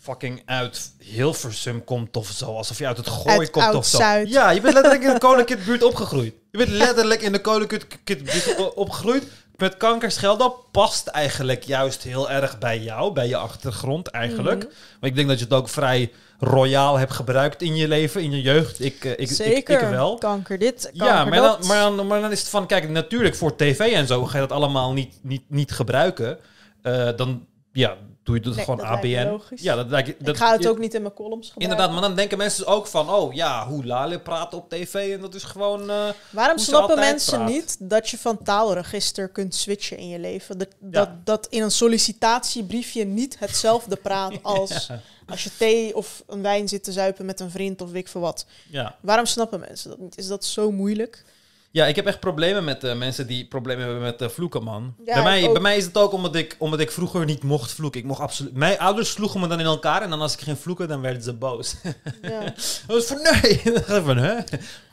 [0.00, 2.56] fucking uit Hilversum komt of zo.
[2.56, 3.98] Alsof je uit het gooi Uit komt of zo.
[4.26, 6.34] Ja, je bent letterlijk in de Koninklijke buurt opgegroeid.
[6.50, 9.24] Je bent letterlijk in de Koninklijke buurt o- opgegroeid.
[9.60, 14.58] Met kankerschelden past eigenlijk juist heel erg bij jou, bij je achtergrond eigenlijk.
[14.58, 14.72] Mhm.
[15.00, 18.30] Maar ik denk dat je het ook vrij royaal hebt gebruikt in je leven, in
[18.30, 18.80] je jeugd.
[18.84, 19.82] Ik, eh, ik, ik, Zeker.
[19.82, 20.18] ik wel.
[20.18, 21.58] Kanker dit, kanker Ja, maar dat.
[21.58, 24.34] dan, maar, dan, maar dan is het van, kijk, natuurlijk voor tv en zo ga
[24.34, 26.38] je dat allemaal niet, niet, niet gebruiken.
[26.82, 29.40] Eh, dan ja, doe je dat Nee, gewoon dat ABN.
[29.54, 31.62] Ja, dat lijkt dat, ik ga het ook niet in mijn columns gebruiken.
[31.62, 35.20] Inderdaad, maar dan denken mensen ook van, oh ja, hoe Lale praat op tv en
[35.20, 35.90] dat is gewoon...
[35.90, 37.48] eh, Waarom snappen mensen praat.
[37.48, 40.58] niet dat je van taalregister kunt switchen in je leven?
[40.58, 40.88] Dat, Ja.
[40.90, 46.42] dat, dat in een sollicitatiebriefje niet hetzelfde praat als ja, als je thee of een
[46.42, 48.46] wijn zit te zuipen met een vriend of weet ik veel wat.
[48.70, 48.96] ja.
[49.00, 50.18] Waarom snappen mensen dat niet?
[50.18, 51.24] Is dat zo moeilijk?
[51.72, 54.94] Ja, ik heb echt problemen met eh, mensen die problemen hebben met eh, vloeken, man.
[55.04, 55.52] Ja, bij, mij, ook.
[55.52, 58.00] bij mij is het ook omdat ik, omdat ik vroeger niet mocht vloeken.
[58.00, 58.54] Ik mocht absoluut...
[58.54, 61.22] Mijn ouders sloegen me dan in elkaar en dan als ik ging vloeken, dan werden
[61.22, 61.74] ze boos.
[62.22, 62.40] Ja.
[62.86, 63.60] Dat was van, nee!
[64.04, 64.38] Van, hè?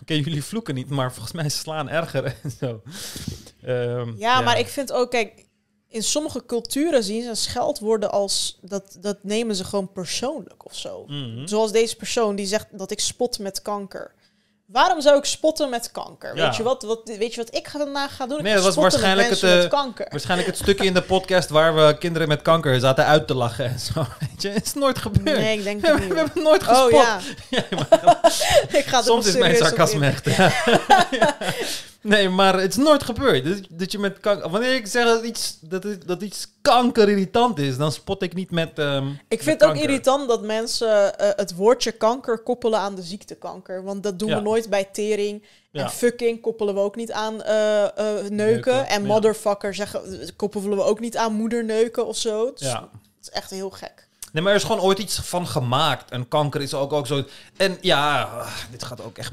[0.02, 2.82] Oké, jullie vloeken niet, maar volgens mij slaan erger en zo.
[3.62, 5.46] Ehm, Ja, maar ik vind ook, kijk,
[5.90, 11.06] in sommige culturen zien ze scheldwoorden als dat, dat nemen ze gewoon persoonlijk of zo.
[11.08, 11.48] Mhm.
[11.48, 14.16] Zoals deze persoon die zegt dat ik spot met kanker.
[14.68, 16.36] Waarom zou ik spotten met kanker?
[16.36, 16.46] Ja.
[16.46, 18.38] Weet, je wat, wat, weet je wat ik vandaag ga doen?
[18.38, 20.08] Ik Nee, dat was waarschijnlijk mensen het, met eh, kanker.
[20.10, 23.66] Waarschijnlijk het stukje in de podcast waar we kinderen met kanker zaten uit te lachen
[23.66, 24.06] en zo.
[24.20, 25.38] Weet je, het is nooit gebeurd.
[25.38, 26.14] Nee, ik denk we, het hebben- niet.
[26.14, 26.92] we hebben nooit Oh gespot.
[26.92, 27.20] ja,
[27.58, 28.18] Ja, maar
[28.80, 30.26] ik ga soms is mijn sarcasme echt.
[32.02, 33.46] Nee, maar het is nooit gebeurd.
[33.46, 34.50] Dat, dat je met kanker...
[34.50, 38.80] Wanneer ik zeg dat iets, dat, dat iets kankerirritant is, dan spot ik niet met
[38.80, 43.02] ehm, Ik vind het ook irritant dat mensen eh, het woordje kanker koppelen aan de
[43.04, 43.84] ziekte kanker.
[43.84, 44.36] Want dat doen Ja.
[44.36, 45.44] we nooit bij tering.
[45.72, 45.84] Ja.
[45.84, 48.36] En fucking koppelen we ook niet aan eh, eh, neuken.
[48.36, 49.08] Neuken, En ja.
[49.08, 50.02] motherfucker zeggen,
[50.36, 52.46] koppelen we ook niet aan moederneuken of zo.
[52.46, 52.80] Het is, Ja.
[52.82, 54.08] het is echt heel gek.
[54.32, 56.12] Nee, maar er is gewoon ooit iets van gemaakt.
[56.12, 57.24] En kanker is ook, ook zo...
[57.58, 59.32] En ja, ah, dit gaat ook echt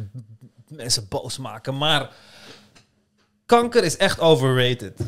[0.68, 1.76] mensen boos maken.
[1.76, 2.10] Maar
[3.46, 5.00] kanker is echt overrated.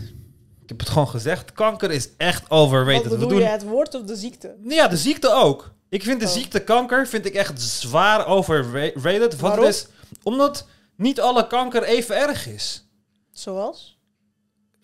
[0.62, 1.52] Ik heb het gewoon gezegd.
[1.52, 3.02] Kanker is echt overrated.
[3.02, 3.38] Wat We bedoel doen...
[3.40, 4.54] je, het woord of de ziekte?
[4.62, 5.74] Ja, de ziekte ook.
[5.88, 6.32] Ik vind de Oh.
[6.32, 9.40] ziekte kanker vind ik echt zwaar overrated.
[9.40, 9.64] Waarom?
[9.64, 9.86] is
[10.22, 12.84] omdat niet alle kanker even erg is.
[13.32, 13.98] Zoals?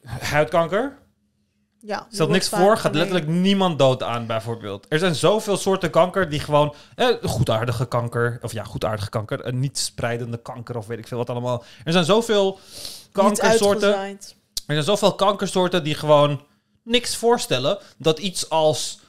[0.06, 0.98] Huidkanker,
[1.84, 2.06] Ja.
[2.10, 4.86] stelt niks voor, gaat letterlijk niemand dood aan bijvoorbeeld.
[4.88, 6.74] Er zijn zoveel soorten kanker die gewoon...
[6.94, 9.46] Eh, goedaardige kanker, of ja, goedaardige kanker.
[9.46, 11.64] Een niet spreidende kanker of weet ik veel wat allemaal.
[11.84, 12.58] Er zijn zoveel
[13.12, 13.94] kankersoorten...
[14.66, 16.42] Er zijn zoveel kankersoorten die gewoon
[16.82, 17.78] niks voorstellen.
[17.96, 19.00] Dat iets als,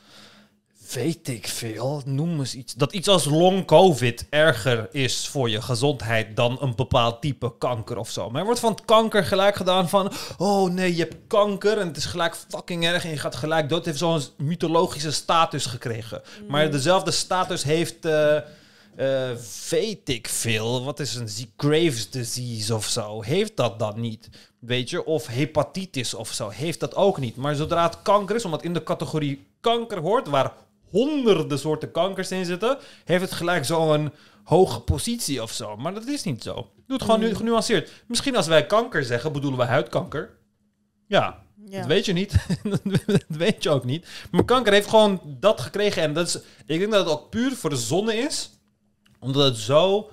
[0.91, 2.73] weet ik veel, noem eens iets.
[2.73, 7.97] Dat iets als long covid erger is voor je gezondheid dan een bepaald type kanker
[7.97, 8.29] of zo.
[8.29, 11.88] Maar er wordt van het kanker gelijk gedaan van, oh nee, je hebt kanker en
[11.88, 13.77] het is gelijk fucking erg en je gaat gelijk dood.
[13.77, 16.21] Het heeft zo'n mythologische status gekregen.
[16.47, 18.05] Maar dezelfde status heeft...
[18.05, 19.29] eh,
[19.69, 20.84] weet ik veel.
[20.84, 23.21] Wat is een Graves disease of zo?
[23.21, 24.29] Heeft dat dan niet?
[24.59, 25.05] Weet je?
[25.05, 26.49] Of hepatitis of zo?
[26.49, 27.36] Heeft dat ook niet?
[27.36, 30.51] Maar zodra het kanker is, omdat in de categorie kanker hoort, waar
[30.93, 34.11] honderden soorten kankers in zitten, heeft het gelijk zo'n
[34.43, 35.77] hoge positie of zo.
[35.77, 36.53] Maar dat is niet zo.
[36.53, 37.91] Doe het gewoon nu genuanceerd.
[38.07, 40.37] Misschien als wij kanker zeggen, bedoelen we huidkanker.
[41.07, 41.77] Ja, Ja.
[41.77, 42.33] dat weet je niet.
[43.05, 44.07] dat weet je ook niet.
[44.31, 46.01] Maar kanker heeft gewoon dat gekregen.
[46.01, 46.35] En dat is,
[46.65, 48.49] ik denk dat het ook puur voor de zonne is.
[49.19, 50.09] Omdat het zo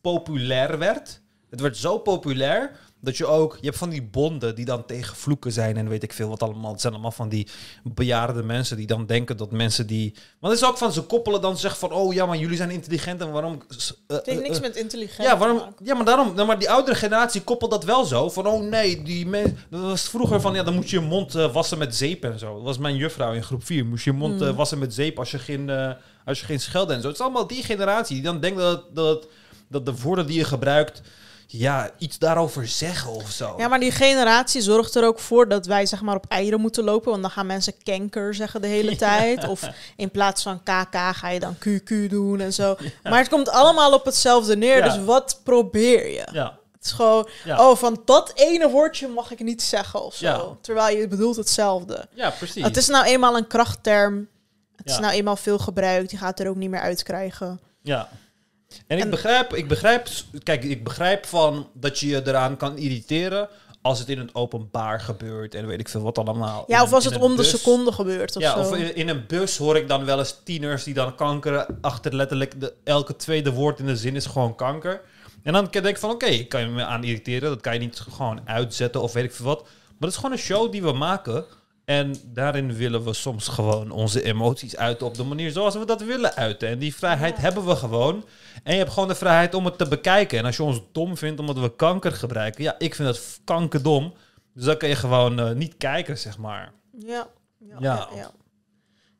[0.00, 1.22] populair werd.
[1.50, 3.58] Het werd zo populair dat je ook...
[3.60, 6.42] Je hebt van die bonden die dan tegen vloeken zijn en weet ik veel wat
[6.42, 6.72] allemaal.
[6.72, 7.48] Het zijn allemaal van die
[7.82, 10.14] bejaarde mensen die dan denken dat mensen die...
[10.40, 11.92] Want het is ook van, ze koppelen dan zeggen van...
[11.92, 13.62] Oh ja, maar jullie zijn intelligent en waarom...
[13.68, 16.34] Het heeft eh, niks eh, met intelligentie ja, waarom, ja, maar daarom.
[16.34, 18.30] Nou, maar die oudere generatie koppelt dat wel zo.
[18.30, 21.32] Van, oh nee, die men, dat was vroeger van, ja, dan moet je je mond
[21.32, 22.54] wassen met zeep en zo.
[22.54, 23.86] Dat was mijn juffrouw in groep 4.
[23.86, 24.54] Moest je je mond Hmm.
[24.54, 27.06] wassen met zeep als je geen, als je geen schelden en zo.
[27.08, 29.26] Het is allemaal die generatie die dan denkt dat, dat,
[29.68, 31.02] dat de woorden die je gebruikt,
[31.58, 33.54] ja, iets daarover zeggen of zo.
[33.58, 36.84] Ja, maar die generatie zorgt er ook voor dat wij zeg maar op eieren moeten
[36.84, 37.10] lopen.
[37.10, 39.48] Want dan gaan mensen kanker zeggen de hele tijd.
[39.48, 42.76] Of in plaats van KK ga je dan QQ doen en zo.
[43.02, 44.76] Maar het komt allemaal op hetzelfde neer.
[44.76, 44.84] Ja.
[44.84, 46.28] Dus wat probeer je?
[46.32, 46.58] ja.
[46.72, 50.58] Het is gewoon, oh, van dat ene woordje mag ik niet zeggen of zo.
[50.60, 52.06] Terwijl je bedoelt hetzelfde.
[52.14, 52.64] ja, precies.
[52.64, 54.28] Het is nou eenmaal een krachtterm.
[54.76, 56.10] Het is nou eenmaal veel gebruikt.
[56.10, 57.60] Je gaat er ook niet meer uitkrijgen.
[57.82, 58.08] Ja.
[58.86, 60.08] En ik En- begrijp, ik begrijp,
[60.42, 63.48] kijk, ik begrijp van dat je je eraan kan irriteren
[63.82, 66.64] als het in het openbaar gebeurt en weet ik veel wat allemaal.
[66.66, 68.58] Ja, of als het om de seconde gebeurt of Ja, zo.
[68.58, 72.60] of in, een bus hoor ik dan wel eens tieners die dan kankeren achter letterlijk
[72.60, 75.00] de, elke tweede woord in de zin is gewoon kanker.
[75.42, 77.78] En dan denk ik van oké, ik kan je me aan irriteren, dat kan je
[77.78, 79.62] niet gewoon uitzetten of weet ik veel wat.
[79.62, 81.44] Maar het is gewoon een show die we maken.
[81.84, 86.02] En daarin willen we soms gewoon onze emoties uiten op de manier zoals we dat
[86.02, 86.68] willen uiten.
[86.68, 87.42] En die vrijheid Ja.
[87.42, 88.24] hebben we gewoon.
[88.62, 90.38] En je hebt gewoon de vrijheid om het te bekijken.
[90.38, 94.14] En als je ons dom vindt omdat we kanker gebruiken, ja, ik vind dat kankerdom.
[94.54, 96.72] Dus dan kan je gewoon eh, niet kijken, zeg maar.
[96.98, 97.26] Ja,
[97.58, 98.08] ja, Ja.
[98.14, 98.30] ja.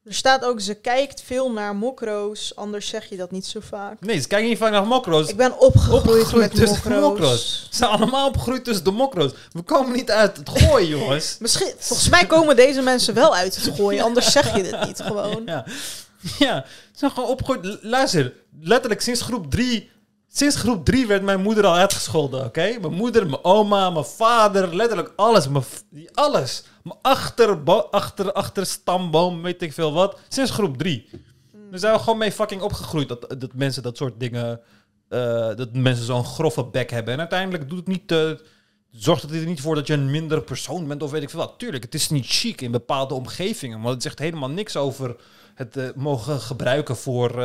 [0.04, 4.00] Er staat ook, ze kijkt veel naar mokro's, anders zeg je dat niet zo vaak.
[4.00, 5.28] Nee, ze kijken niet vaak naar mokro's.
[5.28, 7.00] Ik ben opgegroeid, Opgegroeid met tussen mokro's.
[7.00, 7.66] mokro's.
[7.70, 9.32] Ze zijn allemaal opgegroeid tussen de mokro's.
[9.52, 11.36] We komen niet uit het gooien, jongens.
[11.40, 15.00] Misschien, volgens mij komen deze mensen wel uit het gooien, anders zeg je dit niet
[15.00, 15.42] gewoon.
[15.54, 15.64] Ja.
[16.38, 17.78] ja, ze zijn gewoon opgegroeid.
[17.82, 19.90] Luister, letterlijk sinds groep drie...
[20.36, 22.78] Sinds groep drie werd mijn moeder al uitgescholden, oké?
[22.80, 25.48] Mijn moeder, mijn oma, mijn vader, letterlijk alles.
[25.48, 25.64] Mijn,
[26.14, 26.64] alles.
[26.82, 30.18] Mijn achterbo- achter, achterstamboom, weet ik veel wat.
[30.28, 31.08] Sinds groep drie.
[31.70, 33.08] Daar zijn we gewoon mee fucking opgegroeid.
[33.08, 34.60] Dat, dat mensen dat soort dingen...
[35.08, 37.12] eh, dat mensen zo'n grove bek hebben.
[37.12, 38.12] En uiteindelijk doet het niet...
[38.12, 38.30] eh,
[38.90, 41.40] zorgt het er niet voor dat je een minder persoon bent of weet ik veel
[41.40, 41.54] wat.
[41.58, 43.80] Tuurlijk, het is niet chic in bepaalde omgevingen.
[43.80, 45.16] Maar het zegt helemaal niks over
[45.54, 47.42] het eh, mogen gebruiken voor...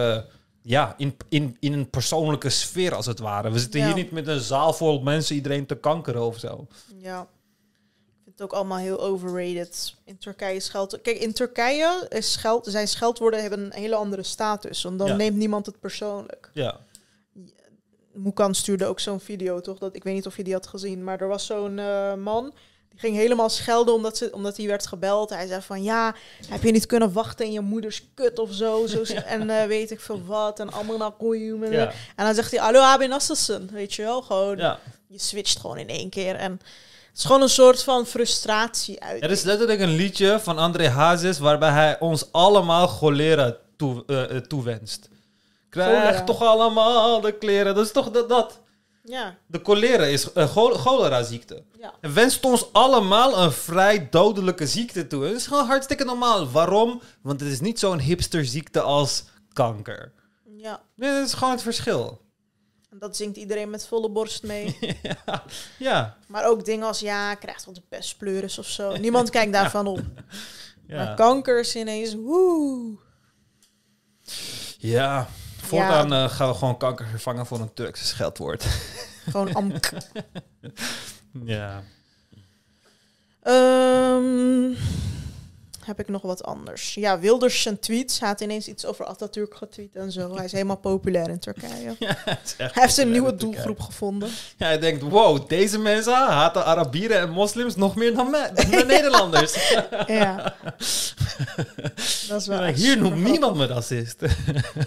[0.62, 3.51] ja, in, in, in een persoonlijke sfeer als het ware.
[3.51, 3.86] We zitten Ja.
[3.86, 6.68] hier niet met een zaal vol mensen iedereen te kankeren of zo.
[6.97, 7.22] Ja.
[7.22, 9.95] Ik vind het ook allemaal heel overrated.
[10.05, 11.01] In Turkije scheld...
[11.01, 14.84] Kijk, in Turkije is scheld, zijn scheldwoorden hebben een hele andere status.
[14.84, 15.16] Want dan Ja.
[15.16, 16.49] neemt niemand het persoonlijk.
[16.53, 16.80] Ja.
[18.14, 19.78] Moekan stuurde ook zo'n video, toch?
[19.78, 21.03] Dat, ik weet niet of je die had gezien.
[21.03, 22.53] Maar er was zo'n eh, man...
[23.00, 25.30] Ging helemaal schelden omdat, ze, omdat hij werd gebeld.
[25.30, 26.16] Hij zei van, ja,
[26.50, 28.88] heb je niet kunnen wachten in je moeders kut of zo?
[28.88, 30.60] zo En eh, weet ik veel wat.
[30.60, 31.64] En allemaal koeien.
[31.64, 31.91] En, Ja.
[32.16, 33.70] en dan zegt hij, hallo, Abi Nassassen.
[33.72, 34.22] Weet je wel?
[34.22, 34.80] Gewoon, ja.
[35.08, 36.36] je switcht gewoon in één keer.
[36.36, 39.24] En het is gewoon een soort van frustratie uit.
[39.24, 44.38] Er is letterlijk een liedje van André Hazes waarbij hij ons allemaal cholera toe, eh,
[44.38, 45.10] toewenst.
[45.70, 46.24] Krijg Cholera.
[46.24, 47.76] toch allemaal de kleren.
[47.76, 48.30] Dat is toch dat.
[48.30, 48.60] dat.
[49.04, 51.64] Ja, De cholera is uh, cholera ziekte.
[51.80, 51.93] ja.
[52.02, 55.24] En wenst ons allemaal een vrij dodelijke ziekte toe.
[55.24, 56.50] Het is gewoon hartstikke normaal.
[56.52, 57.02] Waarom?
[57.22, 59.24] Want het is niet zo'n hipster ziekte als
[59.54, 60.12] kanker.
[60.58, 60.82] ja.
[60.95, 62.22] Nee, dat is gewoon het verschil.
[62.89, 64.78] En dat zingt iedereen met volle borst mee.
[65.26, 65.43] ja.
[65.80, 66.18] ja.
[66.28, 68.95] maar ook dingen als, ja, krijgt wel de pestpleuris of zo.
[68.97, 70.02] Niemand kijkt daarvan op.
[70.88, 71.14] Maar Ja.
[71.14, 72.97] kanker is ineens, woe.
[74.78, 75.28] ja.
[75.70, 78.63] Voortaan eh, gaan we gewoon kanker vervangen voor een Turkse scheldwoord.
[79.32, 79.89] Gewoon amk.
[81.43, 81.84] ja.
[83.41, 84.72] Ehm,
[85.86, 86.93] heb ik nog wat anders?
[86.93, 88.19] Ja, Wilders zijn tweets.
[88.19, 90.36] Hij had ineens iets over Atatürk getweet en zo.
[90.36, 91.95] Hij is helemaal populair in Turkije.
[91.99, 92.15] Ja,
[92.57, 94.30] Hij heeft een nieuwe doelgroep gevonden.
[94.57, 98.69] Ja, hij denkt, wow, deze mensen haten Arabieren en moslims nog meer dan, me- dan
[98.69, 99.71] de Nederlanders.
[100.07, 100.53] Ja.
[102.27, 104.19] Dat is wel Ja, Hier noemt niemand me racist.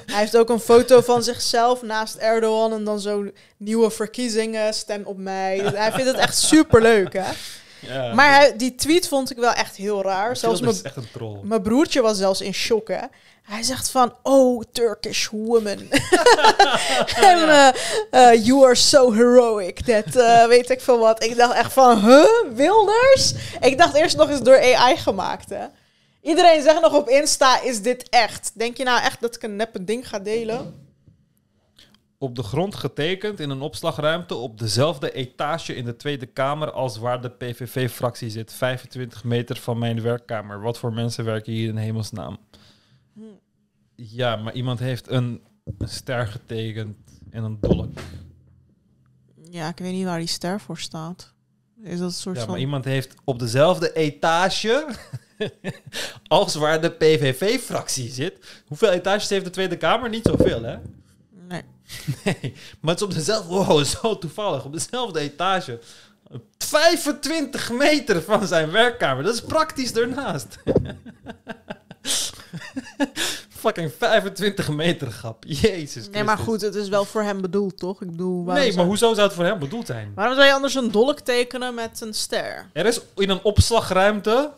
[0.06, 5.02] Hij heeft ook een foto van zichzelf naast Erdogan en dan zo'n nieuwe verkiezingen, stem
[5.04, 5.58] op mij.
[5.58, 7.30] Hij vindt het echt super leuk, hè?
[7.86, 8.14] Ja.
[8.14, 10.36] Maar hij, die tweet vond ik wel echt heel raar.
[10.36, 11.38] Zelfs mijn, is echt een troll.
[11.42, 13.00] mijn broertje was zelfs in shock, hè?
[13.42, 15.78] Hij zegt van, oh, Turkish woman.
[17.30, 17.68] en eh,
[18.10, 19.86] eh, you are so heroic.
[19.86, 21.24] Dat eh, weet ik veel wat.
[21.24, 22.54] Ik dacht echt van, huh?
[22.54, 23.34] Wilders?
[23.60, 25.66] Ik dacht eerst nog eens door AI gemaakt, hè?
[26.22, 28.50] Iedereen zegt nog op Insta, is dit echt?
[28.54, 30.74] Denk je nou echt dat ik een neppe ding ga delen?
[32.22, 36.96] Op de grond getekend in een opslagruimte op dezelfde etage in de Tweede Kamer als
[36.96, 38.52] waar de PVV-fractie zit.
[38.52, 40.60] 25 meter van mijn werkkamer.
[40.60, 42.38] Wat voor mensen werken hier in hemelsnaam?
[43.94, 45.42] Ja, maar iemand heeft een,
[45.78, 46.96] een ster getekend
[47.30, 47.98] en een dolk.
[49.50, 51.32] Ja, ik weet niet waar die ster voor staat.
[51.82, 52.50] Is dat een soort Ja, van...
[52.50, 54.94] maar iemand heeft op dezelfde etage
[56.28, 58.62] als waar de PVV-fractie zit.
[58.66, 60.08] Hoeveel etages heeft de Tweede Kamer?
[60.08, 60.78] Niet zoveel, hè?
[62.24, 62.54] Nee.
[62.80, 63.48] Maar het is op dezelfde...
[63.48, 64.64] Wow, zo toevallig.
[64.64, 65.78] Op dezelfde etage.
[66.58, 69.24] 25 meter van zijn werkkamer.
[69.24, 70.58] Dat is praktisch ernaast.
[73.48, 75.44] Fucking 25 meter, grap.
[75.46, 78.02] Jezus Nee, maar goed, het is wel voor hem bedoeld, toch?
[78.02, 80.12] Ik bedoel, Nee, maar zou, hoezo zou het voor hem bedoeld zijn?
[80.14, 82.70] waarom zou je anders een dolk tekenen met een ster?
[82.72, 84.52] Er is in een opslagruimte...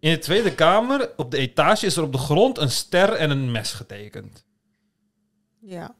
[0.00, 3.30] In de Tweede Kamer, op de etage, is er op de grond een ster en
[3.30, 4.44] een mes getekend.
[5.60, 5.94] Ja.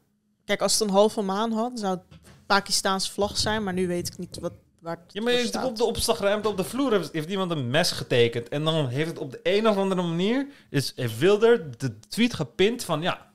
[0.45, 4.07] Kijk, als het een halve maan had, zou het Pakistaans vlag zijn, maar nu weet
[4.07, 5.65] ik niet wat, waar het Ja, maar je staat.
[5.65, 8.49] op de opslagruimte op de vloer heeft, heeft iemand een mes getekend.
[8.49, 10.47] En dan heeft het op de een of andere manier...
[10.69, 13.01] Is, heeft Wilder de tweet gepint van...
[13.01, 13.31] Ja,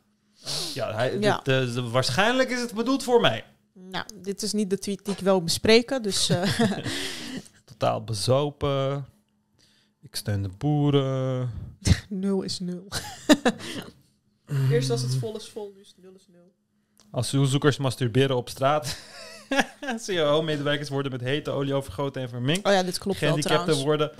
[0.75, 1.41] ja, hij, Ja.
[1.43, 3.45] dit, eh, de- waarschijnlijk is het bedoeld voor mij.
[3.73, 6.29] Nou, dit is niet de tweet die ik wil bespreken, dus...
[6.29, 6.61] eh,
[7.65, 9.07] Totaal bezopen.
[10.01, 11.51] Ik steun de boeren.
[12.09, 12.87] nul is nul.
[14.71, 16.53] Eerst was het vol is vol, nu is het nul is nul.
[17.11, 18.99] Asielzoekers masturberen op straat.
[20.07, 22.67] CAO-medewerkers worden met hete olie overgoten en verminkt.
[22.67, 23.87] Oh ja, dit klopt wel Gehandicapten trouwens.
[23.87, 24.13] worden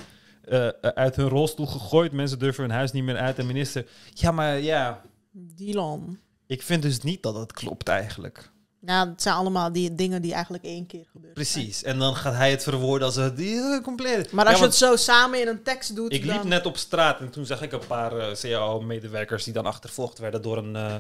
[0.45, 2.13] eh, eh, uit hun rolstoel gegooid.
[2.13, 3.39] Mensen durven hun huis niet meer uit.
[3.39, 3.87] En minister...
[4.15, 5.03] Ja, maar ja...
[5.31, 6.19] Dylan.
[6.47, 8.53] Ik vind dus niet dat het klopt eigenlijk.
[8.87, 11.35] Ja, het zijn allemaal die dingen die eigenlijk één keer gebeuren.
[11.35, 11.83] Precies.
[11.83, 13.41] En dan gaat hij het verwoorden als het
[13.83, 14.33] compleet.
[14.33, 16.49] Maar als Ja, je het zo samen in een tekst doet, Ik liep dan...
[16.49, 20.43] net op straat en toen zag ik een paar eh, CAO-medewerkers die dan achtervolgd werden
[20.43, 20.95] door een eh,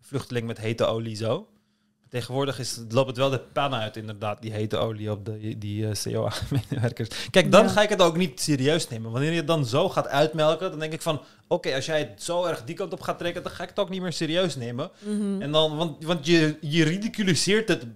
[0.00, 1.46] vluchteling met hete olie zo.
[2.10, 5.88] Tegenwoordig is, loopt het wel de pan uit, inderdaad, die hete olie op de, die
[5.88, 7.08] eh, CAO-medewerkers.
[7.30, 7.68] Kijk, dan Ja.
[7.70, 9.10] ga ik het ook niet serieus nemen.
[9.10, 11.20] Wanneer je het dan zo gaat uitmelken, dan denk ik van...
[11.48, 13.78] Oké, als jij het zo erg die kant op gaat trekken, dan ga ik het
[13.78, 14.90] ook niet meer serieus nemen.
[14.98, 15.42] Mhm.
[15.42, 17.86] En dan, want, want je, je ridiculiseert het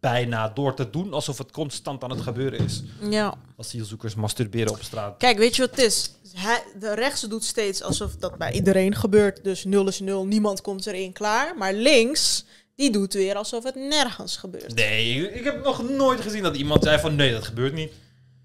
[0.00, 2.82] bijna door te doen alsof het constant aan het gebeuren is.
[3.10, 3.34] Ja.
[3.56, 5.16] Asielzoekers masturberen op straat.
[5.18, 6.10] Kijk, weet je wat het is?
[6.34, 9.44] Hij, de rechts doet steeds alsof dat bij iedereen gebeurt.
[9.44, 11.56] Dus nul is nul, niemand komt erin klaar.
[11.58, 12.44] Maar links,
[12.76, 14.74] die doet weer alsof het nergens gebeurt.
[14.74, 17.92] Nee, ik heb nog nooit gezien dat iemand zei van nee, dat gebeurt niet.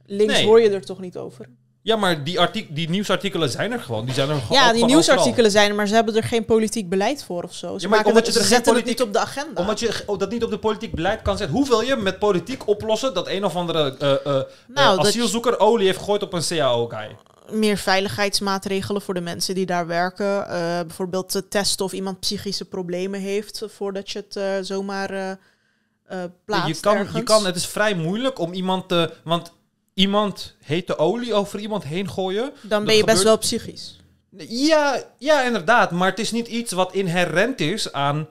[0.05, 0.45] Links Nee.
[0.45, 1.49] hoor je er toch niet over?
[1.81, 4.05] Ja, maar die, artik die nieuwsartikelen zijn er gewoon.
[4.05, 6.89] Die zijn er gewoon Ja, die nieuwsartikelen zijn er, maar ze hebben er geen politiek
[6.89, 7.67] beleid voor of zo.
[7.77, 9.13] Ze, Ja, maar maken omdat het- je er ze geen zetten politiek- het niet op
[9.13, 9.61] de agenda.
[9.61, 11.55] Omdat je oh, dat niet op de politiek beleid kan zetten.
[11.55, 15.59] Hoe wil je met politiek oplossen dat een of andere eh, eh, Nou, eh, asielzoeker
[15.59, 17.15] olie heeft gegooid op een CAO-guy?
[17.51, 20.47] Meer veiligheidsmaatregelen voor de mensen die daar werken.
[20.47, 26.23] Eh, bijvoorbeeld te testen of iemand psychische problemen heeft voordat je het eh, zomaar eh,
[26.45, 29.13] plaatst je, kan, je kan, het is vrij moeilijk om iemand te...
[29.23, 29.53] Want
[29.93, 32.53] iemand hete olie over iemand heen gooien...
[32.61, 33.99] Dan ben je best wel psychisch.
[34.37, 35.91] Ja, ja, inderdaad.
[35.91, 38.27] Maar het is niet iets wat inherent is aan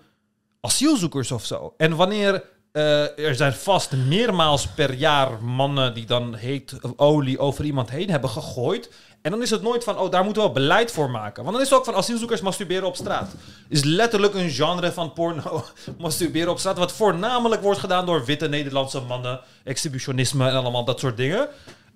[0.60, 1.74] asielzoekers of zo.
[1.76, 2.44] En wanneer
[2.74, 8.10] eh, er zijn vast meermaals per jaar mannen die dan heet olie over iemand heen
[8.10, 8.90] hebben gegooid.
[9.22, 11.42] En dan is het nooit van, oh, daar moeten we wel beleid voor maken.
[11.42, 13.34] Want dan is het ook van asielzoekers masturberen op straat.
[13.68, 15.64] Is letterlijk een genre van porno,
[15.98, 16.78] masturberen op straat.
[16.78, 19.40] Wat voornamelijk wordt gedaan door witte Nederlandse mannen.
[19.64, 21.48] Exhibitionisme en allemaal dat soort dingen.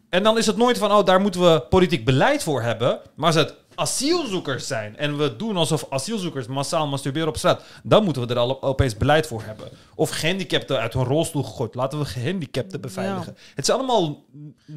[0.09, 3.01] En dan is het nooit van, oh, daar moeten we politiek beleid voor hebben.
[3.15, 8.05] Maar als het asielzoekers zijn en we doen alsof asielzoekers massaal masturberen op straat, dan
[8.05, 9.69] moeten we er al opeens beleid voor hebben.
[9.95, 11.75] Of gehandicapten uit hun rolstoel gegooid.
[11.75, 13.37] Laten we gehandicapten beveiligen.
[13.55, 14.25] Het is allemaal.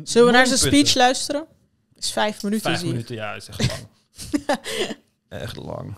[0.03, 1.45] Zullen we naar zijn speech luisteren?
[1.95, 3.87] is vijf minuten, Vijf minuten, ja, is echt lang.
[5.43, 5.95] echt lang.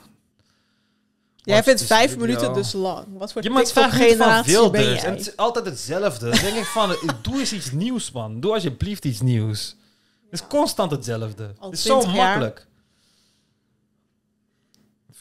[1.36, 3.08] Jij vindt vijf minuten dus lang.
[3.18, 5.04] Wat voor van TikTok-generatie ben Wilders.
[5.04, 6.30] En het is altijd hetzelfde.
[6.30, 8.39] Dan denk ik van, doe eens iets nieuws, man.
[8.39, 9.76] Doe alsjeblieft iets nieuws.
[10.30, 11.54] Het is constant hetzelfde.
[11.60, 12.28] Al Het is zo 20 jaar.
[12.28, 12.68] makkelijk.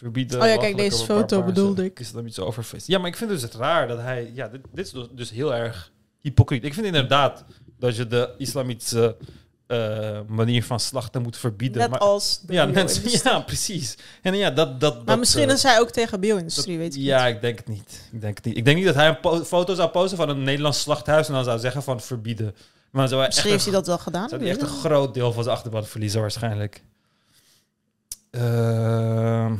[0.02, 0.40] Verbieden.
[0.40, 2.00] Oh ja, kijk, deze foto bedoelde ik.
[2.00, 2.86] Islamitische overfeest.
[2.86, 4.30] Ja, maar ik vind dus het raar dat hij...
[4.34, 6.64] Ja, dit, dit is dus- dus heel erg hypocriet.
[6.64, 7.44] Ik vind inderdaad
[7.78, 9.16] dat je de islamitische
[9.66, 11.78] eh, manier van slachten moet verbieden.
[11.80, 13.98] Net maar, als de ja, net, ja, precies.
[14.22, 14.80] En ja, dat...
[14.80, 17.34] dat Maar dat, misschien eh, is hij ook tegen bio-industrie, weet ik ja, niet.
[17.34, 18.08] ik denk het niet.
[18.12, 18.56] Ik denk het niet.
[18.56, 21.44] Ik denk niet dat hij een foto zou posten van een Nederlands slachthuis en dan
[21.44, 22.54] zou zeggen van verbieden.
[22.90, 24.28] Maar dan zou hij echt, Misschien heeft hij dat wel gedaan.
[24.28, 26.82] zou hij echt een groot deel van zijn achterban verliezen waarschijnlijk.
[28.30, 29.54] Ehm,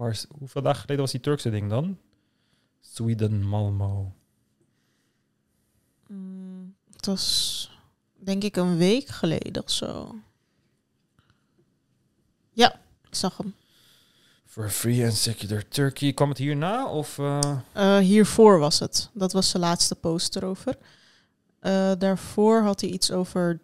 [0.00, 1.98] waar hoeveel dagen geleden was die Turkse ding dan?
[2.80, 4.12] Sweden, Malmo.
[6.06, 7.70] Mm, Het was
[8.18, 10.14] denk ik een week geleden of zo.
[12.52, 12.72] Ja,
[13.08, 13.54] ik zag hem.
[14.46, 16.12] For free and secular Turkey.
[16.12, 16.86] Kwam het hierna?
[16.88, 19.10] Of, eh, Eh, hiervoor was het.
[19.12, 20.76] Dat was zijn laatste post erover.
[21.58, 23.60] Eh, daarvoor had hij iets over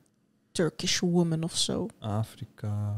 [0.53, 1.87] Turkish woman of zo.
[1.99, 2.95] Afrika?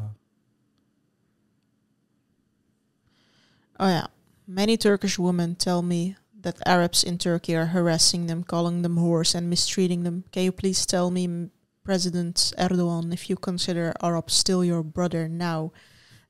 [3.78, 4.08] Oh ja.
[4.44, 9.34] Many Turkish women tell me that Arabs in Turkey are harassing them, calling them whores
[9.34, 10.24] and mistreating them.
[10.30, 11.50] Can you please tell me,
[11.82, 15.70] President Erdogan, if you consider Arabs still your brother now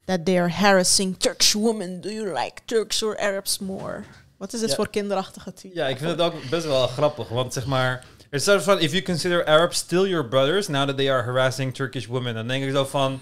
[0.07, 2.01] that they are harassing Turkish women?
[2.01, 4.05] Do you like Turks or Arabs more?
[4.39, 4.75] Wat is dit Ja.
[4.77, 5.75] voor kinderachtige tweet?
[5.75, 8.05] Ja, ik vind het ook best wel grappig, want zeg maar...
[8.31, 11.75] Er staat van, if you consider Arabs still your brothers, now that they are harassing
[11.75, 12.35] Turkish women.
[12.35, 13.21] Dan denk ik zo van,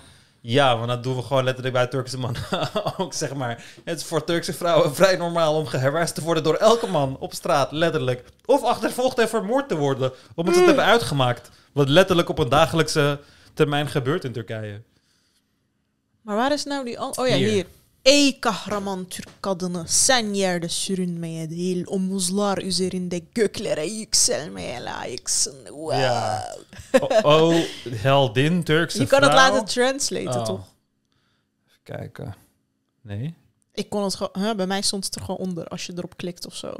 [0.48, 2.42] ja, want dat doen we gewoon letterlijk bij Turkse mannen
[2.98, 3.64] ook, zeg maar.
[3.84, 7.34] Het is voor Turkse vrouwen vrij normaal om geharasst te worden door elke man op
[7.34, 8.24] straat, letterlijk.
[8.44, 11.50] Of achtervolgd en vermoord te worden, omdat ze het hebben uitgemaakt.
[11.72, 13.20] Wat letterlijk op een dagelijkse
[13.54, 14.82] termijn gebeurt in Turkije.
[16.22, 17.00] Maar waar is nou die...
[17.00, 17.48] Oh ja, Hier.
[17.48, 17.66] hier.
[18.06, 25.64] Ey kahraman Türk kadını sen yerde sürünmeye değil omuzlar üzerinde göklere yükselmeye layıksın.
[25.64, 25.96] Wow.
[25.98, 26.56] Ja.
[27.00, 27.54] Oh, oh,
[28.02, 30.44] heldin, Turkse Je kan het laten translaten, Oh.
[30.44, 30.64] toch?
[31.68, 32.34] Even kijken.
[33.02, 33.34] Nee?
[33.74, 34.32] Ik kon het gewoon...
[34.46, 36.74] Huh, bij mij stond het er gewoon onder als je erop klikt of zo.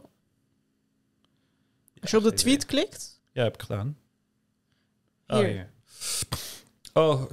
[2.00, 3.20] Als je op de tweet klikt...
[3.32, 3.96] Ja, heb ik gedaan.
[5.26, 5.70] Oh, Hier.
[6.96, 7.30] Oh,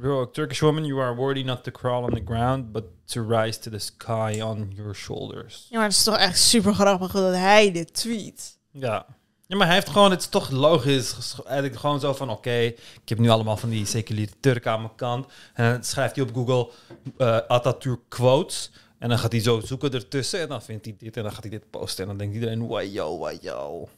[0.00, 3.60] heroic Turkish woman, you are worthy not to crawl on the ground, but to rise
[3.60, 5.66] to the sky on your shoulders.
[5.70, 8.58] Ja, maar het is toch echt super grappig dat hij dit tweet.
[8.70, 9.06] Ja.
[9.46, 12.58] Ja, maar hij heeft gewoon, het is toch logisch, eigenlijk gewoon zo van, oké,
[13.02, 15.26] ik heb nu allemaal van die seculiere Turken aan mijn kant.
[15.54, 16.70] En dan schrijft hij op Google
[17.16, 18.70] eh Atatürk quotes.
[18.98, 21.42] En dan gaat hij zo zoeken ertussen en dan vindt hij dit en dan gaat
[21.42, 22.02] hij dit posten.
[22.02, 23.88] En dan denkt iedereen, wajo, wajo.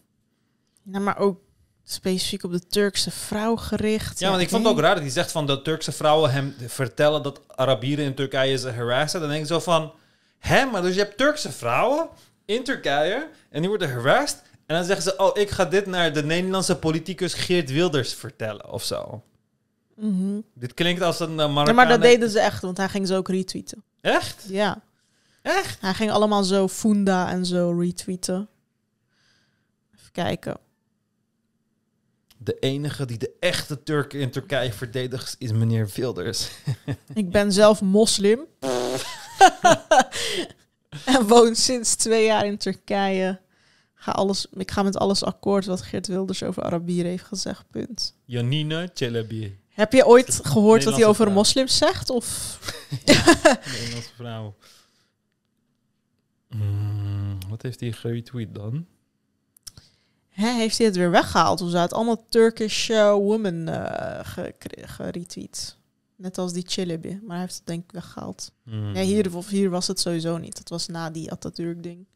[0.82, 1.40] Ja, maar ook
[1.84, 4.18] specifiek op de Turkse vrouw gericht.
[4.18, 6.54] Ja, want ik vond het ook raar dat hij zegt van dat Turkse vrouwen hem
[6.66, 9.20] vertellen dat Arabieren in Turkije ze harassen.
[9.20, 9.92] Dan denk ik zo van,
[10.38, 12.08] hè, maar dus je hebt Turkse vrouwen
[12.44, 14.42] in Turkije en die worden harassed.
[14.66, 18.70] En dan zeggen ze, oh, ik ga dit naar de Nederlandse politicus Geert Wilders vertellen
[18.70, 19.22] of zo.
[19.96, 20.40] Mhm.
[20.54, 23.14] Dit klinkt als een uh, Ja, maar dat deden ze echt, want hij ging ze
[23.14, 23.82] ook retweeten.
[24.00, 24.44] Echt?
[24.48, 24.82] Ja.
[25.42, 25.80] Echt?
[25.80, 28.48] Hij ging allemaal zo Funda en zo retweeten.
[29.94, 30.56] Even kijken.
[32.36, 36.50] De enige die de echte Turken in Turkije verdedigt is meneer Wilders.
[37.14, 38.40] Ik ben zelf moslim.
[41.04, 43.40] en woon sinds twee jaar in Turkije.
[43.94, 47.64] Ga alles, ik ga met alles akkoord wat Geert Wilders over Arabieren heeft gezegd.
[47.70, 48.14] Punt.
[48.24, 49.58] Janina Chelebi.
[49.68, 51.34] Heb je ooit gehoord wat hij over vrouw.
[51.34, 52.10] moslims zegt?
[52.10, 52.58] Of
[53.06, 54.54] Nederlandse vrouw.
[56.48, 58.86] Hmm, wat heeft hij geretweet dan?
[60.34, 61.60] Hè, heeft hij het weer weggehaald?
[61.60, 61.72] Of zo?
[61.72, 64.54] Hij had allemaal Turkish eh, women eh, ge-
[64.84, 65.76] geretweet.
[66.16, 67.20] Net als die Chilibi.
[67.22, 68.52] Maar hij heeft het denk ik weggehaald.
[68.64, 68.94] Hmm.
[68.96, 70.56] Hier, of hier was het sowieso niet.
[70.56, 72.06] Dat was na die Atatürk-ding.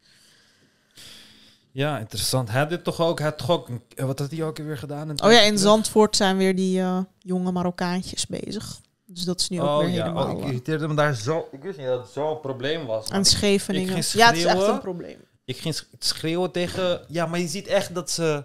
[1.72, 2.50] Ja, interessant.
[2.50, 5.10] Hij dit toch ook, hij toch ook, eh, wat had hij ook weer gedaan?
[5.22, 5.58] Oh ja, in?
[5.58, 8.80] Zandvoort zijn weer die eh, jonge Marokkaantjes bezig.
[9.06, 10.26] Dus dat is nu ook Oh weer ja, helemaal...
[10.26, 11.48] oh, ik eh, irriteerde me daar zo.
[11.52, 13.10] Ik wist niet dat het zo'n probleem was.
[13.10, 13.96] aan Scheveningen.
[13.96, 15.18] ik Ja, het is echt een probleem.
[15.48, 17.00] Ik ging sch- schreeuwen tegen.
[17.08, 18.44] Ja, maar je ziet echt dat ze.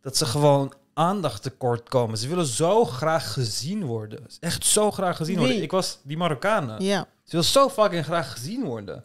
[0.00, 2.18] Dat ze gewoon aandacht tekort komen.
[2.18, 4.26] Ze willen zo graag gezien worden.
[4.40, 5.44] Echt zo graag gezien Wie?
[5.44, 5.62] worden.
[5.62, 6.82] Ik was die Marokkanen.
[6.82, 7.06] Ja.
[7.24, 9.04] Ze wil zo fucking graag gezien worden.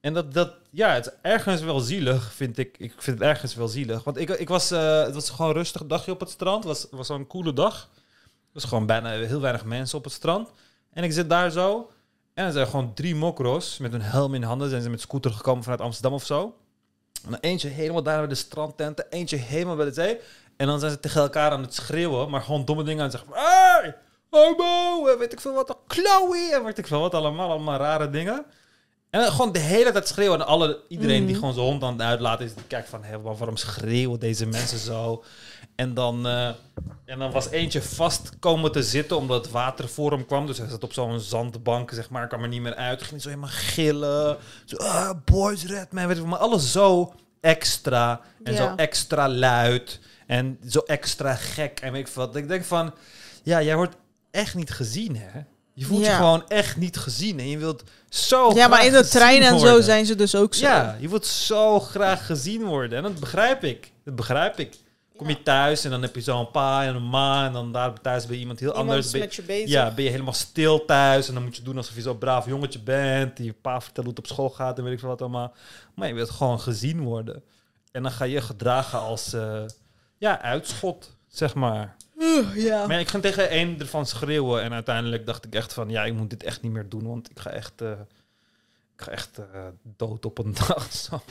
[0.00, 2.78] En dat, dat, ja, het is ergens wel zielig, vind ik.
[2.78, 4.04] Ik vind het ergens wel zielig.
[4.04, 6.64] Want ik, ik was, eh, het was gewoon een rustig dagje op het strand.
[6.64, 7.88] Het was, was zo'n coole dag.
[8.24, 10.48] Er was gewoon bijna heel weinig mensen op het strand.
[10.92, 11.90] En ik zit daar zo.
[12.40, 14.70] En er zijn gewoon drie mokros met hun helm in handen.
[14.70, 16.54] Zijn ze met scooter gekomen vanuit Amsterdam of zo.
[17.24, 19.06] En dan eentje helemaal daar bij de strandtenten.
[19.10, 20.18] Eentje helemaal bij de zee.
[20.56, 22.30] En dan zijn ze tegen elkaar aan het schreeuwen.
[22.30, 23.32] Maar gewoon domme dingen aan het zeggen.
[23.34, 23.96] Hey,
[24.30, 25.78] homo, en weet ik veel wat.
[25.86, 27.50] Chloe, en weet ik veel wat allemaal.
[27.50, 28.44] Allemaal rare dingen.
[29.10, 30.40] En dan gewoon de hele tijd schreeuwen.
[30.40, 31.38] En alle, iedereen die Mhm.
[31.38, 32.54] gewoon zijn hond aan het uitlaten is.
[32.54, 35.24] Die kijkt van, hé, wa- waarom schreeuwen deze mensen zo?
[35.76, 36.46] En dan, eh,
[37.04, 40.46] en dan was eentje vast komen te zitten omdat het water voor hem kwam.
[40.46, 43.02] Dus hij zat op zo'n zandbank, zeg maar, kwam er niet meer uit.
[43.02, 44.36] Ging zo helemaal gillen.
[44.64, 46.06] Zo, ah, boys, red me.
[46.06, 48.20] Weet je, maar alles zo extra.
[48.42, 50.00] En zo extra luid.
[50.26, 51.80] En zo extra gek.
[51.80, 52.36] En weet ik wat.
[52.36, 52.94] Ik denk van,
[53.42, 53.96] ja, jij wordt
[54.30, 55.40] echt niet gezien, hè?
[55.74, 57.38] Je voelt je gewoon echt niet gezien.
[57.38, 60.54] En je wilt zo ja, maar in de trein en zo zijn ze dus ook
[60.54, 60.66] zo.
[60.66, 62.98] Ja, je wilt zo graag gezien worden.
[62.98, 63.92] En dat begrijp ik.
[64.04, 64.76] Dat begrijp ik.
[65.16, 67.46] Kom je thuis en dan heb je zo'n pa en een ma.
[67.46, 69.10] En dan daar thuis bij iemand heel Iemand anders.
[69.10, 69.68] Ben, je bezig.
[69.68, 71.28] ja, ben je helemaal stil thuis.
[71.28, 73.36] En dan moet je doen alsof je zo'n braaf jongetje bent.
[73.36, 75.52] Die je pa vertelt hoe het op school gaat en weet ik veel wat allemaal.
[75.94, 77.42] Maar je wilt gewoon gezien worden.
[77.92, 79.62] En dan ga je je gedragen als uh,
[80.18, 81.96] ja, uitschot, zeg maar.
[82.54, 82.86] Ja.
[82.86, 84.62] Maar ik ging tegen een ervan schreeuwen.
[84.62, 85.90] En uiteindelijk dacht ik echt van...
[85.90, 87.06] Ja, ik moet dit echt niet meer doen.
[87.06, 87.82] Want ik ga echt...
[87.82, 87.90] uh,
[88.96, 90.92] ik ga echt uh, dood op een dag.
[90.92, 91.22] Zo.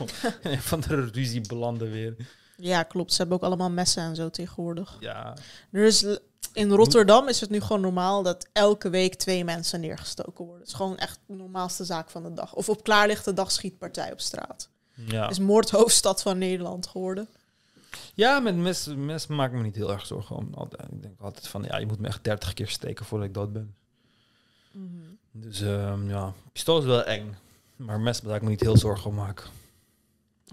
[0.60, 2.16] van de ruzie belanden weer.
[2.58, 3.12] Ja, klopt.
[3.12, 4.98] Ze hebben ook allemaal messen en zo tegenwoordig.
[5.00, 5.34] Ja.
[5.72, 6.06] Er is,
[6.54, 10.60] in Rotterdam is het nu gewoon normaal dat elke week twee mensen neergestoken worden.
[10.60, 12.54] Het is gewoon echt de normaalste zaak van de dag.
[12.54, 14.70] Of op klaarlichte dag schietpartij op straat.
[14.94, 15.30] Ja.
[15.30, 17.28] Is moordhoofdstad van Nederland geworden.
[18.14, 20.54] Ja, met mes, mes maak ik me niet heel erg zorgen om.
[20.92, 23.54] Ik denk altijd van, ja, je moet me echt 30 keer steken voordat ik dood
[23.54, 23.76] ben.
[24.72, 24.88] Mhm.
[25.32, 27.36] Dus um, ja, pistool is wel eng.
[27.76, 29.48] Maar mes moet ik me niet heel zorgen om maken.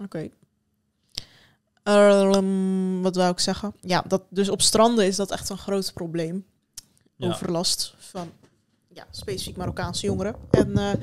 [0.01, 0.03] Oké.
[0.03, 0.31] Okay.
[2.33, 3.73] Um, wat wou ik zeggen?
[3.81, 6.45] Ja, dat, dus op stranden is dat echt een groot probleem.
[7.15, 7.27] Ja.
[7.27, 8.31] Overlast van
[8.87, 10.35] ja, specifiek Marokkaanse jongeren.
[10.51, 10.93] En uh,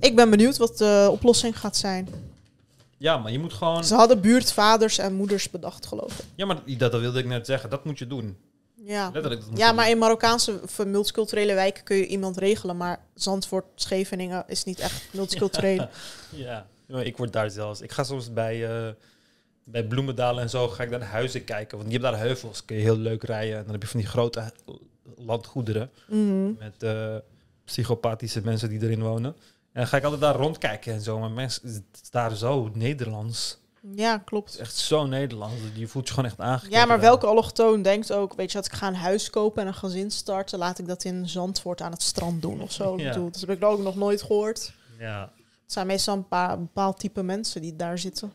[0.00, 2.08] ik ben benieuwd wat de oplossing gaat zijn.
[3.02, 3.84] Ja, maar je moet gewoon...
[3.84, 6.24] Ze hadden buurtvaders en moeders bedacht, geloof ik.
[6.34, 7.70] Ja, maar dat, dat wilde ik net zeggen.
[7.70, 8.36] Dat moet je doen.
[8.74, 12.76] Ja, Letterlijk, ja maar in Marokkaanse multiculturele wijken kun je iemand regelen.
[12.76, 15.88] Maar Zandvoort, Scheveningen is niet echt multicultureel.
[16.30, 16.66] ja.
[16.86, 17.80] ja, ik word daar zelfs...
[17.80, 18.86] Ik ga soms bij...
[18.86, 18.92] Uh,
[19.64, 21.78] bij Bloemendaal en zo ga ik naar de huizen kijken.
[21.78, 23.56] Want je hebt daar heuvels, kun je heel leuk rijden.
[23.56, 24.52] En dan heb je van die grote
[25.16, 25.90] landgoederen.
[26.08, 26.56] Mm -hmm.
[26.58, 27.16] Met uh,
[27.64, 29.36] psychopathische mensen die erin wonen.
[29.72, 31.18] En dan ga ik altijd daar rondkijken en zo.
[31.18, 33.60] Maar mensen, het is daar zo Nederlands.
[33.94, 34.50] Ja, klopt.
[34.50, 35.54] Het is echt zo Nederlands.
[35.74, 36.78] Je voelt je gewoon echt aangekeken.
[36.78, 39.68] Ja, maar welke allochtoon denkt ook, weet je, dat ik ga een huis kopen en
[39.68, 42.98] een gezin starten, laat ik dat in Zandvoort aan het strand doen of zo.
[42.98, 43.12] ja.
[43.12, 44.72] Dat heb ik ook nog nooit gehoord.
[44.98, 45.32] Ja.
[45.62, 48.32] Het zijn meestal een, paar, bepaald type mensen die daar zitten.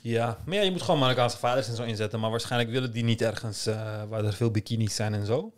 [0.00, 2.20] Ja, maar ja, je moet gewoon Marokkaanse vaders en zo inzetten.
[2.20, 5.52] Maar waarschijnlijk willen die niet ergens uh, waar er veel bikinis zijn en zo.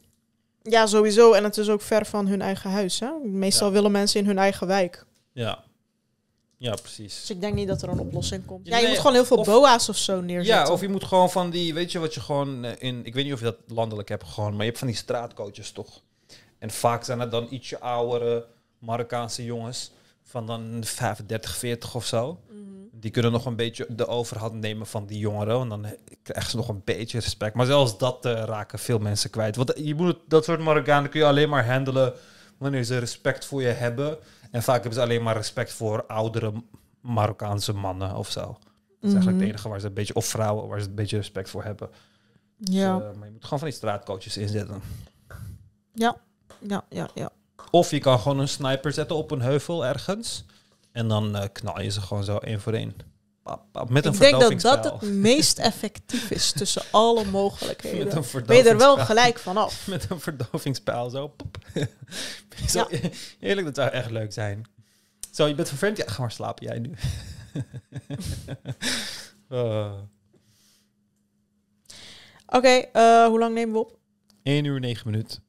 [0.70, 1.32] Ja, sowieso.
[1.32, 3.00] En het is ook ver van hun eigen huis.
[3.00, 3.10] Hè?
[3.24, 3.72] Meestal ja.
[3.72, 5.06] willen mensen in hun eigen wijk.
[5.32, 5.64] Ja.
[6.56, 7.20] Ja, precies.
[7.20, 8.66] Dus ik denk niet dat er een oplossing komt.
[8.66, 10.64] Ja, je nee, moet gewoon heel veel of, boa's of zo neerzetten.
[10.64, 13.24] Ja, of je moet gewoon van die, weet je wat je gewoon in, ik weet
[13.24, 16.02] niet of je dat landelijk hebt gewoon, maar je hebt van die straatcoaches toch.
[16.58, 18.46] En vaak zijn het dan ietsje oudere
[18.78, 19.90] Marokkaanse jongens
[20.22, 22.40] van dan 35, 40 of zo.
[22.50, 22.87] Mm -hmm.
[23.00, 25.60] Die kunnen nog een beetje de overhand nemen van die jongeren.
[25.60, 25.86] En dan
[26.22, 27.54] krijgen ze nog een beetje respect.
[27.54, 29.56] Maar zelfs dat uh, raken veel mensen kwijt.
[29.56, 32.12] Want je moet dat soort Marokkanen kun je alleen maar handelen
[32.58, 34.18] wanneer ze respect voor je hebben.
[34.50, 36.52] En vaak hebben ze alleen maar respect voor oudere
[37.00, 38.40] Marokkaanse mannen of zo.
[38.40, 38.56] Dat
[39.00, 41.50] is eigenlijk het enige waar ze een beetje, of vrouwen, waar ze een beetje respect
[41.50, 41.90] voor hebben.
[42.56, 42.98] Ja.
[42.98, 44.82] Dus, uh, maar je moet gewoon van die straatcoaches inzetten.
[45.94, 46.16] Ja,
[46.58, 47.30] ja, ja, ja.
[47.70, 50.44] Of je kan gewoon een sniper zetten op een heuvel ergens.
[50.98, 52.96] En dan uh, knal je ze gewoon zo één voor één.
[53.88, 58.04] Met een Ik denk dat dat het meest effectief is tussen alle mogelijkheden.
[58.04, 59.86] Met een ben je er wel gelijk vanaf.
[59.86, 61.34] Met een verdovingspijl zo.
[62.68, 62.98] zo ja.
[63.40, 64.66] Eerlijk, dat zou echt leuk zijn.
[65.30, 65.96] Zo, je bent vervelend?
[65.96, 66.92] Ja, ga maar slapen jij nu.
[69.48, 69.92] uh.
[72.46, 73.98] Oké, okay, uh, hoe lang nemen we op?
[74.42, 75.42] 1 uur 9 minuten.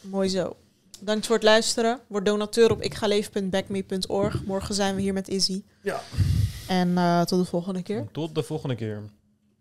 [0.00, 0.56] Mooi zo.
[1.00, 2.00] Bedankt voor het luisteren.
[2.06, 4.44] Word donateur op ikgaleven.backme.org.
[4.44, 5.62] Morgen zijn we hier met Izzy.
[5.82, 6.00] Ja.
[6.68, 8.06] En uh, tot de volgende keer.
[8.12, 9.02] Tot de volgende keer.